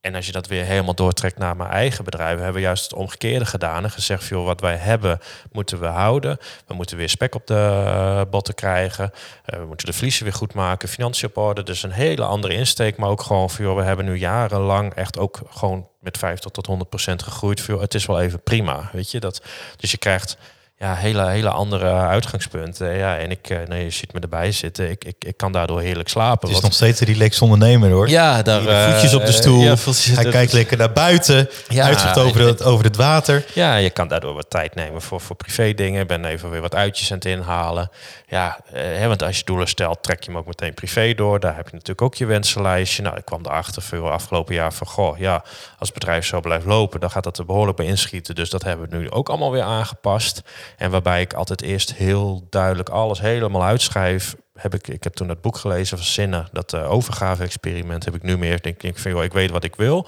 En 0.04 0.14
als 0.14 0.26
je 0.26 0.32
dat 0.32 0.46
weer 0.46 0.64
helemaal 0.64 0.94
doortrekt 0.94 1.38
naar 1.38 1.56
mijn 1.56 1.70
eigen 1.70 2.04
bedrijf, 2.04 2.36
hebben 2.36 2.54
we 2.54 2.60
juist 2.60 2.82
het 2.82 2.94
omgekeerde 2.94 3.44
gedaan 3.46 3.84
en 3.84 3.90
gezegd: 3.90 4.26
joh, 4.26 4.44
wat 4.44 4.60
wij 4.60 4.76
hebben, 4.76 5.18
moeten 5.52 5.80
we 5.80 5.86
houden. 5.86 6.38
We 6.66 6.74
moeten 6.74 6.96
weer 6.96 7.08
spek 7.08 7.34
op 7.34 7.46
de 7.46 7.82
uh, 7.84 8.20
botten 8.30 8.54
krijgen. 8.54 9.10
Uh, 9.46 9.58
we 9.58 9.66
moeten 9.66 9.86
de 9.86 9.92
vliezen 9.92 10.24
weer 10.24 10.32
goed 10.32 10.54
maken, 10.54 10.88
financiën 10.88 11.28
op 11.28 11.36
orde. 11.36 11.62
Dus 11.62 11.82
een 11.82 11.92
hele 11.92 12.24
andere 12.24 12.54
insteek, 12.54 12.96
maar 12.96 13.08
ook 13.08 13.22
gewoon 13.22 13.50
voor 13.50 13.64
joh, 13.64 13.76
we 13.76 13.82
hebben 13.82 14.04
nu 14.04 14.16
jarenlang 14.16 14.94
echt 14.94 15.18
ook 15.18 15.40
gewoon 15.50 15.88
met 16.00 16.18
50 16.18 16.50
tot 16.50 16.66
100 16.66 16.90
procent 16.90 17.22
gegroeid. 17.22 17.60
Voor, 17.60 17.80
het 17.80 17.94
is 17.94 18.06
wel 18.06 18.20
even 18.20 18.42
prima, 18.42 18.90
weet 18.92 19.10
je 19.10 19.20
dat. 19.20 19.42
Dus 19.76 19.90
je 19.90 19.98
krijgt 19.98 20.36
ja, 20.76 20.94
hele, 20.94 21.28
hele 21.28 21.48
andere 21.48 21.92
uitgangspunten. 21.92 22.96
Ja, 22.96 23.18
en 23.18 23.30
ik, 23.30 23.68
nee, 23.68 23.84
je 23.84 23.90
ziet 23.90 24.12
me 24.12 24.20
erbij 24.20 24.52
zitten. 24.52 24.90
Ik, 24.90 25.04
ik, 25.04 25.16
ik 25.18 25.36
kan 25.36 25.52
daardoor 25.52 25.80
heerlijk 25.80 26.08
slapen. 26.08 26.48
Het 26.48 26.56
is 26.56 26.62
nog 26.62 26.72
steeds 26.72 27.00
een 27.00 27.06
relaxed 27.06 27.42
ondernemer 27.42 27.90
hoor. 27.90 28.08
Ja, 28.08 28.42
daar 28.42 28.62
uh, 28.62 28.90
voetjes 28.90 29.14
op 29.14 29.26
de 29.26 29.32
stoel. 29.32 29.62
Ja, 29.62 29.74
Hij 30.14 30.30
kijkt 30.30 30.52
lekker 30.52 30.76
naar 30.76 30.92
buiten. 30.92 31.48
Ja, 31.68 31.84
uitzicht 31.84 32.18
over 32.18 32.40
het, 32.40 32.62
over 32.62 32.84
het 32.84 32.96
water. 32.96 33.44
Ja, 33.54 33.76
je 33.76 33.90
kan 33.90 34.08
daardoor 34.08 34.34
wat 34.34 34.50
tijd 34.50 34.74
nemen 34.74 35.02
voor, 35.02 35.20
voor 35.20 35.36
privé 35.36 35.74
dingen. 35.74 36.00
Ik 36.00 36.08
ben 36.08 36.24
even 36.24 36.50
weer 36.50 36.60
wat 36.60 36.74
uitjes 36.74 37.10
aan 37.10 37.16
het 37.16 37.26
inhalen. 37.26 37.90
Ja, 38.26 38.58
eh, 38.72 38.82
hè, 38.82 39.08
want 39.08 39.22
als 39.22 39.38
je 39.38 39.44
doelen 39.44 39.68
stelt, 39.68 40.02
trek 40.02 40.22
je 40.22 40.30
hem 40.30 40.38
ook 40.38 40.46
meteen 40.46 40.74
privé 40.74 41.14
door. 41.14 41.40
Daar 41.40 41.56
heb 41.56 41.64
je 41.66 41.72
natuurlijk 41.72 42.02
ook 42.02 42.14
je 42.14 42.26
wensenlijstje. 42.26 43.02
Nou, 43.02 43.16
ik 43.16 43.24
kwam 43.24 43.40
erachter 43.44 43.82
veel 43.82 44.10
afgelopen 44.10 44.54
jaar 44.54 44.72
van... 44.72 44.86
goh, 44.86 45.18
ja, 45.18 45.34
als 45.78 45.88
het 45.88 45.98
bedrijf 45.98 46.26
zo 46.26 46.40
blijft 46.40 46.66
lopen... 46.66 47.00
dan 47.00 47.10
gaat 47.10 47.24
dat 47.24 47.38
er 47.38 47.44
behoorlijk 47.44 47.76
bij 47.76 47.86
inschieten. 47.86 48.34
Dus 48.34 48.50
dat 48.50 48.62
hebben 48.62 48.90
we 48.90 48.96
nu 48.96 49.10
ook 49.10 49.28
allemaal 49.28 49.52
weer 49.52 49.62
aangepast. 49.62 50.42
En 50.76 50.90
waarbij 50.90 51.20
ik 51.20 51.32
altijd 51.32 51.62
eerst 51.62 51.94
heel 51.94 52.46
duidelijk 52.50 52.88
alles 52.88 53.20
helemaal 53.20 53.64
uitschrijf. 53.64 54.34
Heb 54.54 54.74
ik, 54.74 54.88
ik 54.88 55.04
heb 55.04 55.14
toen 55.14 55.28
dat 55.28 55.40
boek 55.40 55.56
gelezen 55.56 55.96
van 55.96 56.06
Zinnen, 56.06 56.48
dat 56.52 56.72
uh, 56.72 56.90
overgave-experiment 56.90 58.04
heb 58.04 58.14
ik 58.14 58.22
nu 58.22 58.38
meer. 58.38 58.62
Denk 58.62 58.82
ik, 58.82 58.98
van, 58.98 59.10
joh, 59.10 59.24
ik 59.24 59.32
weet 59.32 59.50
wat 59.50 59.64
ik 59.64 59.76
wil. 59.76 60.06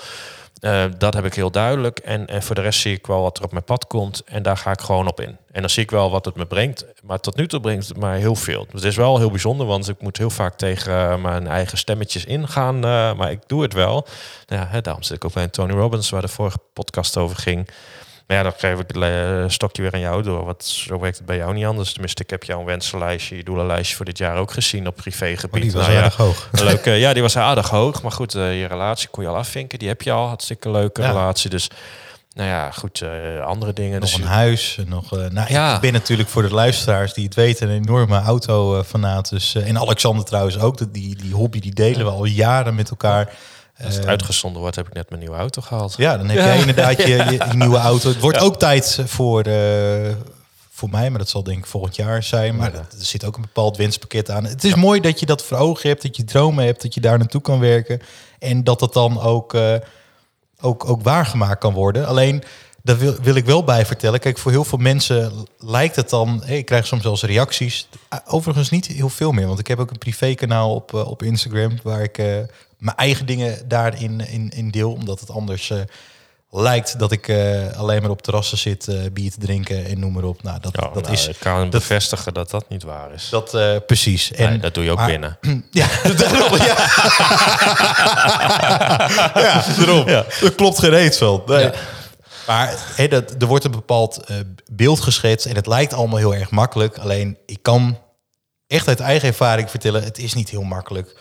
Uh, 0.60 0.84
dat 0.98 1.14
heb 1.14 1.24
ik 1.24 1.34
heel 1.34 1.50
duidelijk. 1.50 1.98
En, 1.98 2.26
en 2.26 2.42
voor 2.42 2.54
de 2.54 2.60
rest 2.60 2.80
zie 2.80 2.94
ik 2.94 3.06
wel 3.06 3.22
wat 3.22 3.38
er 3.38 3.44
op 3.44 3.52
mijn 3.52 3.64
pad 3.64 3.86
komt. 3.86 4.22
En 4.24 4.42
daar 4.42 4.56
ga 4.56 4.70
ik 4.70 4.80
gewoon 4.80 5.08
op 5.08 5.20
in. 5.20 5.36
En 5.52 5.60
dan 5.60 5.70
zie 5.70 5.82
ik 5.82 5.90
wel 5.90 6.10
wat 6.10 6.24
het 6.24 6.36
me 6.36 6.46
brengt. 6.46 6.86
Maar 7.02 7.20
tot 7.20 7.36
nu 7.36 7.48
toe 7.48 7.60
brengt 7.60 7.88
het 7.88 7.96
mij 7.96 8.18
heel 8.18 8.34
veel. 8.34 8.64
Dus 8.64 8.80
het 8.80 8.90
is 8.90 8.96
wel 8.96 9.18
heel 9.18 9.30
bijzonder, 9.30 9.66
want 9.66 9.88
ik 9.88 10.00
moet 10.00 10.16
heel 10.16 10.30
vaak 10.30 10.56
tegen 10.56 10.92
uh, 10.92 11.22
mijn 11.22 11.46
eigen 11.46 11.78
stemmetjes 11.78 12.24
ingaan. 12.24 12.80
Maar 13.16 13.30
ik 13.30 13.40
doe 13.46 13.62
het 13.62 13.72
wel. 13.72 14.06
Nou 14.46 14.66
hè, 14.66 14.80
daarom 14.80 15.02
zit 15.02 15.16
ik 15.16 15.24
ook 15.24 15.32
bij 15.32 15.48
Tony 15.48 15.72
Robbins, 15.72 16.10
waar 16.10 16.22
de 16.22 16.28
vorige 16.28 16.58
podcast 16.72 17.16
over 17.16 17.36
ging. 17.36 17.68
Maar 18.26 18.36
ja, 18.36 18.42
dan 18.42 18.52
geef 18.56 18.78
ik 18.78 18.94
het 18.94 19.52
stokje 19.52 19.82
weer 19.82 19.92
aan 19.92 20.00
jou 20.00 20.22
door. 20.22 20.44
Want 20.44 20.64
zo 20.64 21.00
werkt 21.00 21.16
het 21.16 21.26
bij 21.26 21.36
jou 21.36 21.54
niet 21.54 21.64
anders. 21.64 21.92
Tenminste, 21.92 22.22
ik 22.22 22.30
heb 22.30 22.44
jouw 22.44 22.64
wensenlijstje, 22.64 23.36
je 23.36 23.44
doelenlijstje 23.44 23.96
voor 23.96 24.04
dit 24.04 24.18
jaar 24.18 24.36
ook 24.36 24.50
gezien 24.50 24.86
op 24.86 24.96
privégebied. 24.96 25.54
Oh, 25.54 25.60
die 25.60 25.72
was 25.72 25.86
nou, 25.86 25.96
aardig 25.96 26.16
ja, 26.16 26.24
hoog. 26.24 26.48
Leuke, 26.52 26.90
ja, 26.90 27.12
die 27.12 27.22
was 27.22 27.36
aardig 27.36 27.68
hoog. 27.68 28.02
Maar 28.02 28.12
goed, 28.12 28.34
uh, 28.34 28.60
je 28.60 28.66
relatie 28.66 29.08
kon 29.08 29.22
je 29.22 29.28
al 29.28 29.36
afvinken. 29.36 29.78
Die 29.78 29.88
heb 29.88 30.02
je 30.02 30.12
al. 30.12 30.26
Hartstikke 30.26 30.70
leuke 30.70 31.02
ja. 31.02 31.08
relatie. 31.08 31.50
Dus 31.50 31.70
nou 32.32 32.48
ja, 32.48 32.70
goed, 32.70 33.00
uh, 33.00 33.40
andere 33.40 33.72
dingen. 33.72 34.00
Nog 34.00 34.10
dus, 34.10 34.18
een 34.18 34.26
huis. 34.26 34.78
Nog, 34.86 35.12
uh, 35.12 35.26
nou, 35.28 35.52
ja. 35.52 35.74
Ik 35.74 35.80
ben 35.80 35.92
natuurlijk 35.92 36.28
voor 36.28 36.42
de 36.42 36.54
luisteraars 36.54 37.12
die 37.12 37.24
het 37.24 37.34
weten 37.34 37.68
een 37.68 37.82
enorme 37.82 38.20
auto-fanaat. 38.20 39.30
Dus, 39.30 39.54
en 39.54 39.78
Alexander 39.78 40.24
trouwens 40.24 40.58
ook. 40.58 40.92
Die, 40.92 41.16
die 41.16 41.34
hobby 41.34 41.60
die 41.60 41.74
delen 41.74 42.04
we 42.04 42.10
al 42.10 42.24
jaren 42.24 42.74
met 42.74 42.90
elkaar. 42.90 43.32
Als 43.84 43.94
het 43.94 44.06
uitgezonden 44.06 44.60
wordt, 44.60 44.76
heb 44.76 44.86
ik 44.86 44.92
net 44.92 45.08
mijn 45.08 45.20
nieuwe 45.20 45.36
auto 45.36 45.62
gehaald. 45.62 45.94
Ja, 45.96 46.16
dan 46.16 46.28
heb 46.28 46.38
jij 46.38 46.58
inderdaad 46.58 47.02
je, 47.02 47.06
je, 47.06 47.30
je, 47.30 47.54
nieuwe 47.54 47.78
auto. 47.90 48.08
Het 48.08 48.20
wordt 48.20 48.38
ook 48.38 48.58
tijd 48.58 49.00
voor, 49.04 49.46
uh, 49.46 49.54
voor 50.70 50.90
mij, 50.90 51.10
maar 51.10 51.18
dat 51.18 51.28
zal 51.28 51.42
denk 51.42 51.58
ik 51.58 51.66
volgend 51.66 51.96
jaar 51.96 52.22
zijn. 52.22 52.56
Maar 52.56 52.72
ja. 52.72 52.78
er 52.78 53.04
zit 53.04 53.24
ook 53.24 53.36
een 53.36 53.42
bepaald 53.42 53.76
wenspakket 53.76 54.30
aan. 54.30 54.44
Het 54.44 54.64
is 54.64 54.70
ja. 54.70 54.76
mooi 54.76 55.00
dat 55.00 55.20
je 55.20 55.26
dat 55.26 55.44
voor 55.44 55.56
ogen 55.56 55.88
hebt, 55.88 56.02
dat 56.02 56.16
je 56.16 56.24
dromen 56.24 56.64
hebt, 56.64 56.82
dat 56.82 56.94
je 56.94 57.00
daar 57.00 57.18
naartoe 57.18 57.40
kan 57.40 57.60
werken. 57.60 58.00
En 58.38 58.64
dat 58.64 58.78
dat 58.78 58.92
dan 58.92 59.20
ook, 59.20 59.54
uh, 59.54 59.74
ook, 60.60 60.88
ook 60.88 61.02
waargemaakt 61.02 61.60
kan 61.60 61.72
worden. 61.72 62.06
Alleen, 62.06 62.42
daar 62.82 62.98
wil, 62.98 63.14
wil 63.22 63.34
ik 63.34 63.44
wel 63.44 63.64
bij 63.64 63.86
vertellen. 63.86 64.20
Kijk, 64.20 64.38
voor 64.38 64.50
heel 64.50 64.64
veel 64.64 64.78
mensen 64.78 65.32
lijkt 65.58 65.96
het 65.96 66.10
dan... 66.10 66.42
Hey, 66.44 66.58
ik 66.58 66.66
krijg 66.66 66.86
soms 66.86 67.02
zelfs 67.02 67.22
reacties. 67.22 67.88
Overigens 68.26 68.70
niet 68.70 68.86
heel 68.86 69.08
veel 69.08 69.32
meer. 69.32 69.46
Want 69.46 69.58
ik 69.58 69.66
heb 69.66 69.78
ook 69.78 69.90
een 69.90 69.98
privékanaal 69.98 70.74
op, 70.74 70.92
uh, 70.92 71.08
op 71.08 71.22
Instagram... 71.22 71.78
waar 71.82 72.02
ik 72.02 72.18
uh, 72.18 72.36
mijn 72.78 72.96
eigen 72.96 73.26
dingen 73.26 73.68
daarin 73.68 74.20
in, 74.20 74.50
in 74.50 74.70
deel. 74.70 74.92
Omdat 74.92 75.20
het 75.20 75.30
anders 75.30 75.70
uh, 75.70 75.78
lijkt 76.50 76.98
dat 76.98 77.12
ik 77.12 77.28
uh, 77.28 77.72
alleen 77.72 78.02
maar 78.02 78.10
op 78.10 78.22
terrassen 78.22 78.58
zit, 78.58 78.86
uh, 78.88 79.00
bier 79.12 79.30
te 79.30 79.38
drinken 79.38 79.86
en 79.86 79.98
noem 79.98 80.12
maar 80.12 80.24
op. 80.24 80.42
Nou, 80.42 80.60
dat, 80.60 80.72
ja, 80.80 80.90
dat 80.92 81.02
nou, 81.02 81.14
is. 81.14 81.28
Ik 81.28 81.36
kan 81.38 81.60
dat, 81.60 81.70
bevestigen 81.70 82.34
dat 82.34 82.50
dat 82.50 82.68
niet 82.68 82.82
waar 82.82 83.12
is. 83.12 83.28
Dat 83.28 83.50
precies. 83.86 84.32
En 84.32 84.50
nee, 84.50 84.58
dat 84.58 84.74
doe 84.74 84.84
je 84.84 84.90
ook 84.90 84.96
maar, 84.96 85.06
binnen. 85.06 85.38
Ja, 85.70 85.88
daarom, 86.16 86.56
ja. 86.56 86.76
ja, 89.34 89.64
daarom. 89.76 90.08
Ja. 90.08 90.24
Dat 90.40 90.54
klopt 90.54 90.78
geen 90.78 91.12
van. 91.12 91.42
Nee. 91.46 91.64
Ja. 91.64 91.72
Maar 92.46 92.74
he, 92.94 93.08
dat, 93.08 93.34
er 93.38 93.46
wordt 93.46 93.64
een 93.64 93.70
bepaald 93.70 94.20
beeld 94.70 95.00
geschetst 95.00 95.46
en 95.46 95.54
het 95.54 95.66
lijkt 95.66 95.92
allemaal 95.92 96.18
heel 96.18 96.34
erg 96.34 96.50
makkelijk. 96.50 96.98
Alleen 96.98 97.38
ik 97.46 97.62
kan 97.62 97.98
echt 98.66 98.88
uit 98.88 99.00
eigen 99.00 99.28
ervaring 99.28 99.70
vertellen, 99.70 100.02
het 100.02 100.18
is 100.18 100.34
niet 100.34 100.50
heel 100.50 100.62
makkelijk. 100.62 101.16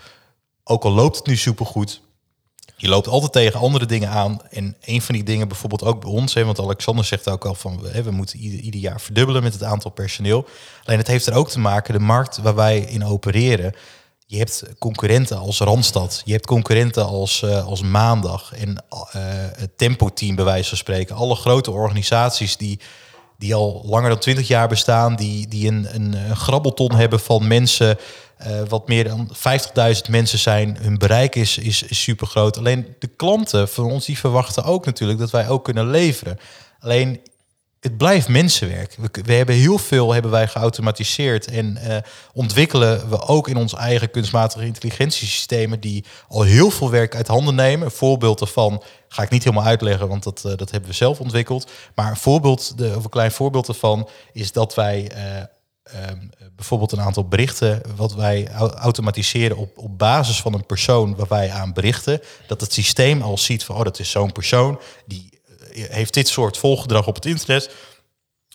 Ook 0.68 0.84
al 0.84 0.92
loopt 0.92 1.18
het 1.18 1.26
nu 1.26 1.36
supergoed, 1.36 2.02
je 2.78 2.88
loopt 2.88 3.08
altijd 3.08 3.32
tegen 3.32 3.60
andere 3.60 3.86
dingen 3.86 4.10
aan. 4.10 4.42
En 4.50 4.76
een 4.82 5.02
van 5.02 5.16
die 5.16 5.24
dingen 5.24 5.48
bijvoorbeeld 5.48 5.84
ook 5.84 6.02
bij 6.02 6.10
ons, 6.10 6.34
hè, 6.34 6.46
want 6.46 6.60
Alexander 6.60 7.06
zegt 7.06 7.30
ook 7.30 7.46
al 7.46 7.56
van 7.56 7.86
hè, 7.86 8.04
we 8.04 8.12
moeten 8.12 8.40
ieder, 8.40 8.80
jaar 8.80 9.02
verdubbelen 9.02 9.44
met 9.44 9.54
het 9.54 9.64
aantal 9.64 9.92
personeel. 9.92 10.48
Alleen 10.84 11.00
het 11.00 11.08
heeft 11.08 11.26
er 11.26 11.34
ook 11.34 11.50
te 11.50 11.60
maken, 11.60 11.94
de 11.94 12.00
markt 12.00 12.38
waar 12.38 12.56
wij 12.56 12.80
in 12.80 13.06
opereren. 13.06 13.76
Je 14.28 14.38
hebt 14.38 14.64
concurrenten 14.80 15.38
als 15.38 15.60
Randstad, 15.60 16.22
je 16.26 16.32
hebt 16.32 16.46
concurrenten 16.46 17.06
als, 17.06 17.42
uh, 17.42 17.66
als 17.66 17.82
Maandag 17.82 18.54
en 18.54 18.70
uh, 18.70 18.76
het 19.56 19.78
Tempo-team 19.78 20.36
bij 20.36 20.46
wijze 20.46 20.70
van 20.70 20.78
spreken. 20.78 21.16
Alle 21.16 21.36
grote 21.36 21.72
organisaties 21.72 22.58
die, 22.58 22.80
die 23.38 23.56
al 23.56 23.84
langer 23.86 24.10
dan 24.10 24.20
twintig 24.20 24.48
jaar 24.48 24.68
bestaan, 24.68 25.16
die, 25.16 25.48
die 25.48 25.68
een, 25.68 25.88
een, 25.92 26.36
grabbelton 26.36 26.96
hebben 26.96 27.20
van 27.20 27.48
mensen. 27.48 27.98
Uh, 28.48 28.62
wat 28.68 28.88
meer 28.88 29.04
dan 29.04 29.30
50.000 29.96 30.10
mensen 30.10 30.40
zijn. 30.40 30.78
Hun 30.82 30.98
bereik 30.98 31.36
is, 31.36 31.58
is, 31.58 31.84
is 31.84 32.02
super 32.02 32.28
groot. 32.28 32.58
Alleen 32.58 32.96
de 33.00 33.08
klanten 33.08 33.70
van 33.70 33.86
ons 33.86 34.06
die 34.06 34.18
verwachten 34.18 34.64
ook 34.64 34.86
natuurlijk 34.86 35.20
dat 35.20 35.32
wij 35.32 35.50
ook 35.50 35.64
kunnen 35.64 35.90
leveren. 35.90 36.38
Alleen 36.80 37.20
het 37.86 37.98
blijft 37.98 38.28
mensenwerk. 38.28 38.98
We, 39.24 39.34
hebben 39.34 39.56
heel 39.56 39.78
veel 39.78 40.14
hebben 40.14 40.32
wij 40.32 40.48
geautomatiseerd 40.48 41.48
en 41.48 41.78
uh, 41.84 41.98
ontwikkelen 42.34 43.10
we 43.10 43.22
ook 43.22 43.48
in 43.48 43.58
ons 43.58 43.74
eigen 43.74 44.12
kunstmatige 44.12 44.66
intelligentiesystemen 44.66 45.80
die 45.80 46.06
al 46.28 46.42
heel 46.42 46.72
veel 46.72 46.90
werk 46.90 47.16
uit 47.16 47.28
handen 47.28 47.56
nemen. 47.56 47.86
Een 47.86 47.92
voorbeeld 47.92 48.40
daarvan 48.40 48.84
ga 49.08 49.24
ik 49.24 49.30
niet 49.30 49.44
helemaal 49.44 49.66
uitleggen, 49.66 50.08
want 50.08 50.24
dat, 50.24 50.44
uh, 50.46 50.56
dat 50.56 50.72
hebben 50.72 50.90
we 50.90 50.96
zelf 50.96 51.20
ontwikkeld. 51.20 51.72
Maar 51.96 52.10
een 52.10 52.18
voorbeeld, 52.18 52.78
de, 52.78 52.94
of 52.98 53.04
een 53.04 53.10
klein 53.10 53.32
voorbeeld 53.32 53.66
daarvan 53.66 54.10
is 54.34 54.52
dat 54.52 54.76
wij 54.76 55.12
uh, 55.16 55.44
Um, 56.10 56.30
bijvoorbeeld 56.56 56.92
een 56.92 57.02
aantal 57.02 57.28
berichten 57.28 57.82
wat 57.96 58.14
wij 58.14 58.52
automatiseren 58.76 59.58
op, 59.58 59.78
op 59.78 59.98
basis 59.98 60.42
van 60.42 60.54
een 60.54 60.66
persoon 60.66 61.16
waar 61.16 61.28
wij 61.30 61.52
aan 61.52 61.74
berichten, 61.74 62.22
dat 62.48 62.62
het 62.62 62.74
systeem 62.74 63.22
al 63.22 63.38
ziet 63.38 63.64
van 63.64 63.76
oh 63.76 63.84
dat 63.84 64.00
is 64.00 64.12
zo'n 64.12 64.32
persoon 64.32 64.80
die 65.06 65.35
heeft 65.76 66.14
dit 66.14 66.28
soort 66.28 66.58
volgedrag 66.58 67.08
op 67.08 67.16
het 67.16 67.26
internet. 67.26 67.72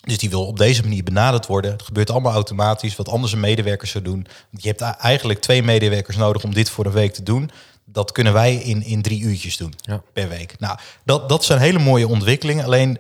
Dus 0.01 0.19
die 0.19 0.31
wil 0.31 0.47
op 0.47 0.59
deze 0.59 0.83
manier 0.83 1.05
benaderd 1.05 1.47
worden. 1.47 1.71
Het 1.73 1.83
gebeurt 1.83 2.11
allemaal 2.11 2.33
automatisch, 2.33 2.97
wat 2.97 3.09
anders 3.09 3.33
een 3.33 3.41
medewerker 3.41 3.89
zou 3.89 4.05
doen. 4.05 4.27
Je 4.51 4.69
hebt 4.69 4.81
eigenlijk 4.81 5.41
twee 5.41 5.63
medewerkers 5.63 6.17
nodig 6.17 6.45
om 6.45 6.55
dit 6.55 6.71
voor 6.71 6.87
een 6.87 6.93
week 6.93 7.13
te 7.13 7.23
doen. 7.23 7.51
Dat 7.85 8.13
kunnen 8.13 8.33
wij 8.33 8.55
in, 8.55 8.83
in 8.83 9.03
drie 9.03 9.21
uurtjes 9.21 9.57
doen 9.57 9.75
ja. 9.81 10.03
per 10.13 10.29
week. 10.29 10.59
Nou, 10.59 10.79
dat, 11.05 11.29
dat 11.29 11.45
zijn 11.45 11.61
hele 11.61 11.79
mooie 11.79 12.09
ontwikkelingen. 12.09 12.65
Alleen 12.65 12.99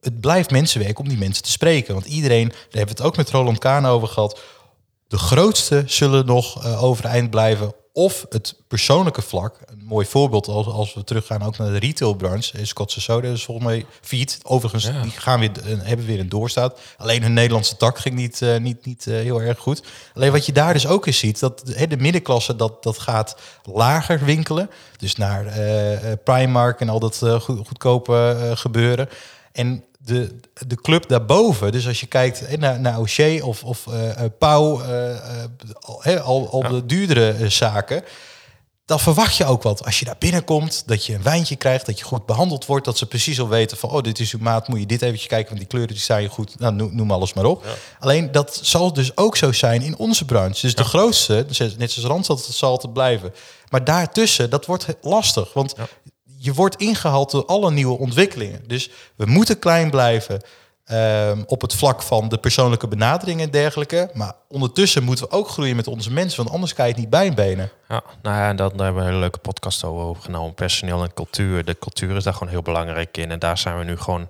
het 0.00 0.20
blijft 0.20 0.50
mensenwerk 0.50 0.98
om 0.98 1.08
die 1.08 1.18
mensen 1.18 1.42
te 1.42 1.50
spreken. 1.50 1.94
Want 1.94 2.06
iedereen, 2.06 2.48
daar 2.48 2.58
hebben 2.60 2.96
we 2.96 3.02
het 3.02 3.10
ook 3.10 3.16
met 3.16 3.30
Roland 3.30 3.58
Kaan 3.58 3.86
over 3.86 4.08
gehad. 4.08 4.40
De 5.08 5.18
grootste 5.18 5.82
zullen 5.86 6.26
nog 6.26 6.64
uh, 6.64 6.82
overeind 6.82 7.30
blijven. 7.30 7.74
Of 7.96 8.26
het 8.28 8.54
persoonlijke 8.68 9.22
vlak. 9.22 9.58
Een 9.66 9.84
mooi 9.84 10.06
voorbeeld 10.06 10.48
als, 10.48 10.66
als 10.66 10.94
we 10.94 11.04
teruggaan 11.04 11.42
ook 11.42 11.58
naar 11.58 11.72
de 11.72 11.78
retailbranche. 11.78 12.66
Scotse 12.66 13.00
Soda 13.00 13.28
is 13.28 13.44
volgens 13.44 13.66
mij 13.66 13.86
fiet. 14.00 14.38
Overigens, 14.42 14.84
ja. 14.84 15.02
die 15.02 15.10
gaan 15.10 15.40
weer, 15.40 15.50
uh, 15.66 15.78
hebben 15.82 16.06
weer 16.06 16.20
een 16.20 16.28
doorstaat. 16.28 16.80
Alleen 16.96 17.22
hun 17.22 17.32
Nederlandse 17.32 17.76
tak 17.76 17.98
ging 17.98 18.14
niet, 18.14 18.40
uh, 18.40 18.56
niet, 18.56 18.84
niet 18.84 19.06
uh, 19.06 19.14
heel 19.14 19.42
erg 19.42 19.58
goed. 19.58 19.82
Alleen 20.14 20.32
wat 20.32 20.46
je 20.46 20.52
daar 20.52 20.72
dus 20.72 20.86
ook 20.86 21.06
eens 21.06 21.18
ziet, 21.18 21.40
dat 21.40 21.62
he, 21.74 21.86
de 21.86 21.96
middenklasse 21.96 22.56
dat, 22.56 22.82
dat 22.82 22.98
gaat 22.98 23.36
lager 23.62 24.24
winkelen. 24.24 24.70
Dus 24.96 25.16
naar 25.16 25.44
Primark 26.24 26.80
en 26.80 26.88
al 26.88 27.00
dat 27.00 27.22
goed, 27.40 27.66
goedkope 27.66 28.50
gebeuren. 28.54 29.08
En 29.52 29.84
de, 30.06 30.38
de 30.66 30.76
club 30.76 31.08
daarboven, 31.08 31.72
dus 31.72 31.86
als 31.86 32.00
je 32.00 32.06
kijkt 32.06 32.58
naar, 32.58 32.80
naar 32.80 32.98
O'Shea 32.98 33.44
of, 33.44 33.64
of 33.64 33.86
uh, 33.86 34.10
Pauw, 34.38 34.82
uh, 34.82 35.08
uh, 36.06 36.26
al, 36.26 36.50
al 36.50 36.62
ja. 36.62 36.68
de 36.68 36.86
duurdere 36.86 37.48
zaken, 37.48 38.04
dan 38.84 39.00
verwacht 39.00 39.36
je 39.36 39.44
ook 39.44 39.62
wat. 39.62 39.84
Als 39.84 39.98
je 39.98 40.04
daar 40.04 40.16
binnenkomt, 40.18 40.82
dat 40.86 41.06
je 41.06 41.14
een 41.14 41.22
wijntje 41.22 41.56
krijgt, 41.56 41.86
dat 41.86 41.98
je 41.98 42.04
goed 42.04 42.26
behandeld 42.26 42.66
wordt, 42.66 42.84
dat 42.84 42.98
ze 42.98 43.06
precies 43.06 43.40
al 43.40 43.48
weten 43.48 43.76
van, 43.76 43.90
oh, 43.90 44.02
dit 44.02 44.18
is 44.18 44.32
uw 44.32 44.38
maat, 44.40 44.68
moet 44.68 44.80
je 44.80 44.86
dit 44.86 45.02
eventjes 45.02 45.28
kijken, 45.28 45.48
want 45.48 45.58
die 45.58 45.68
kleuren 45.68 45.92
die 45.94 46.02
staan 46.02 46.22
je 46.22 46.28
goed, 46.28 46.58
nou, 46.58 46.92
noem, 46.92 47.10
alles 47.10 47.32
maar 47.32 47.44
op. 47.44 47.64
Ja. 47.64 47.70
Alleen 47.98 48.32
dat 48.32 48.58
zal 48.62 48.92
dus 48.92 49.16
ook 49.16 49.36
zo 49.36 49.52
zijn 49.52 49.82
in 49.82 49.96
onze 49.96 50.24
branche. 50.24 50.60
Dus 50.60 50.70
ja. 50.70 50.76
de 50.76 50.84
grootste, 50.84 51.46
net 51.78 51.92
zoals 51.92 52.08
Randstad, 52.08 52.44
dat 52.46 52.54
zal 52.54 52.70
altijd 52.70 52.92
blijven. 52.92 53.34
Maar 53.70 53.84
daartussen, 53.84 54.50
dat 54.50 54.66
wordt 54.66 54.86
lastig, 55.02 55.52
want 55.52 55.74
je 56.46 56.54
wordt 56.54 56.76
ingehaald 56.76 57.30
door 57.30 57.46
alle 57.46 57.70
nieuwe 57.70 57.98
ontwikkelingen. 57.98 58.62
Dus 58.66 58.90
we 59.16 59.26
moeten 59.26 59.58
klein 59.58 59.90
blijven 59.90 60.40
ehm, 60.84 61.42
op 61.46 61.60
het 61.60 61.74
vlak 61.74 62.02
van 62.02 62.28
de 62.28 62.38
persoonlijke 62.38 62.88
benadering 62.88 63.40
en 63.40 63.50
dergelijke. 63.50 64.10
Maar 64.14 64.34
ondertussen 64.48 65.02
moeten 65.02 65.24
we 65.24 65.34
ook 65.34 65.48
groeien 65.48 65.76
met 65.76 65.86
onze 65.86 66.12
mensen, 66.12 66.36
want 66.42 66.50
anders 66.50 66.74
kan 66.74 66.84
je 66.84 66.90
het 66.90 67.00
niet 67.00 67.10
bijbenen. 67.10 67.70
Ja, 67.88 68.02
nou 68.22 68.36
ja, 68.36 68.54
dat, 68.54 68.70
daar 68.76 68.84
hebben 68.84 68.94
we 68.94 69.00
een 69.00 69.06
hele 69.06 69.20
leuke 69.20 69.38
podcast 69.38 69.84
over 69.84 70.04
opgenomen. 70.04 70.54
Personeel 70.54 71.02
en 71.02 71.14
cultuur. 71.14 71.64
De 71.64 71.78
cultuur 71.78 72.16
is 72.16 72.24
daar 72.24 72.32
gewoon 72.32 72.52
heel 72.52 72.62
belangrijk 72.62 73.16
in. 73.16 73.30
En 73.30 73.38
daar 73.38 73.58
zijn 73.58 73.78
we 73.78 73.84
nu 73.84 73.96
gewoon 73.96 74.26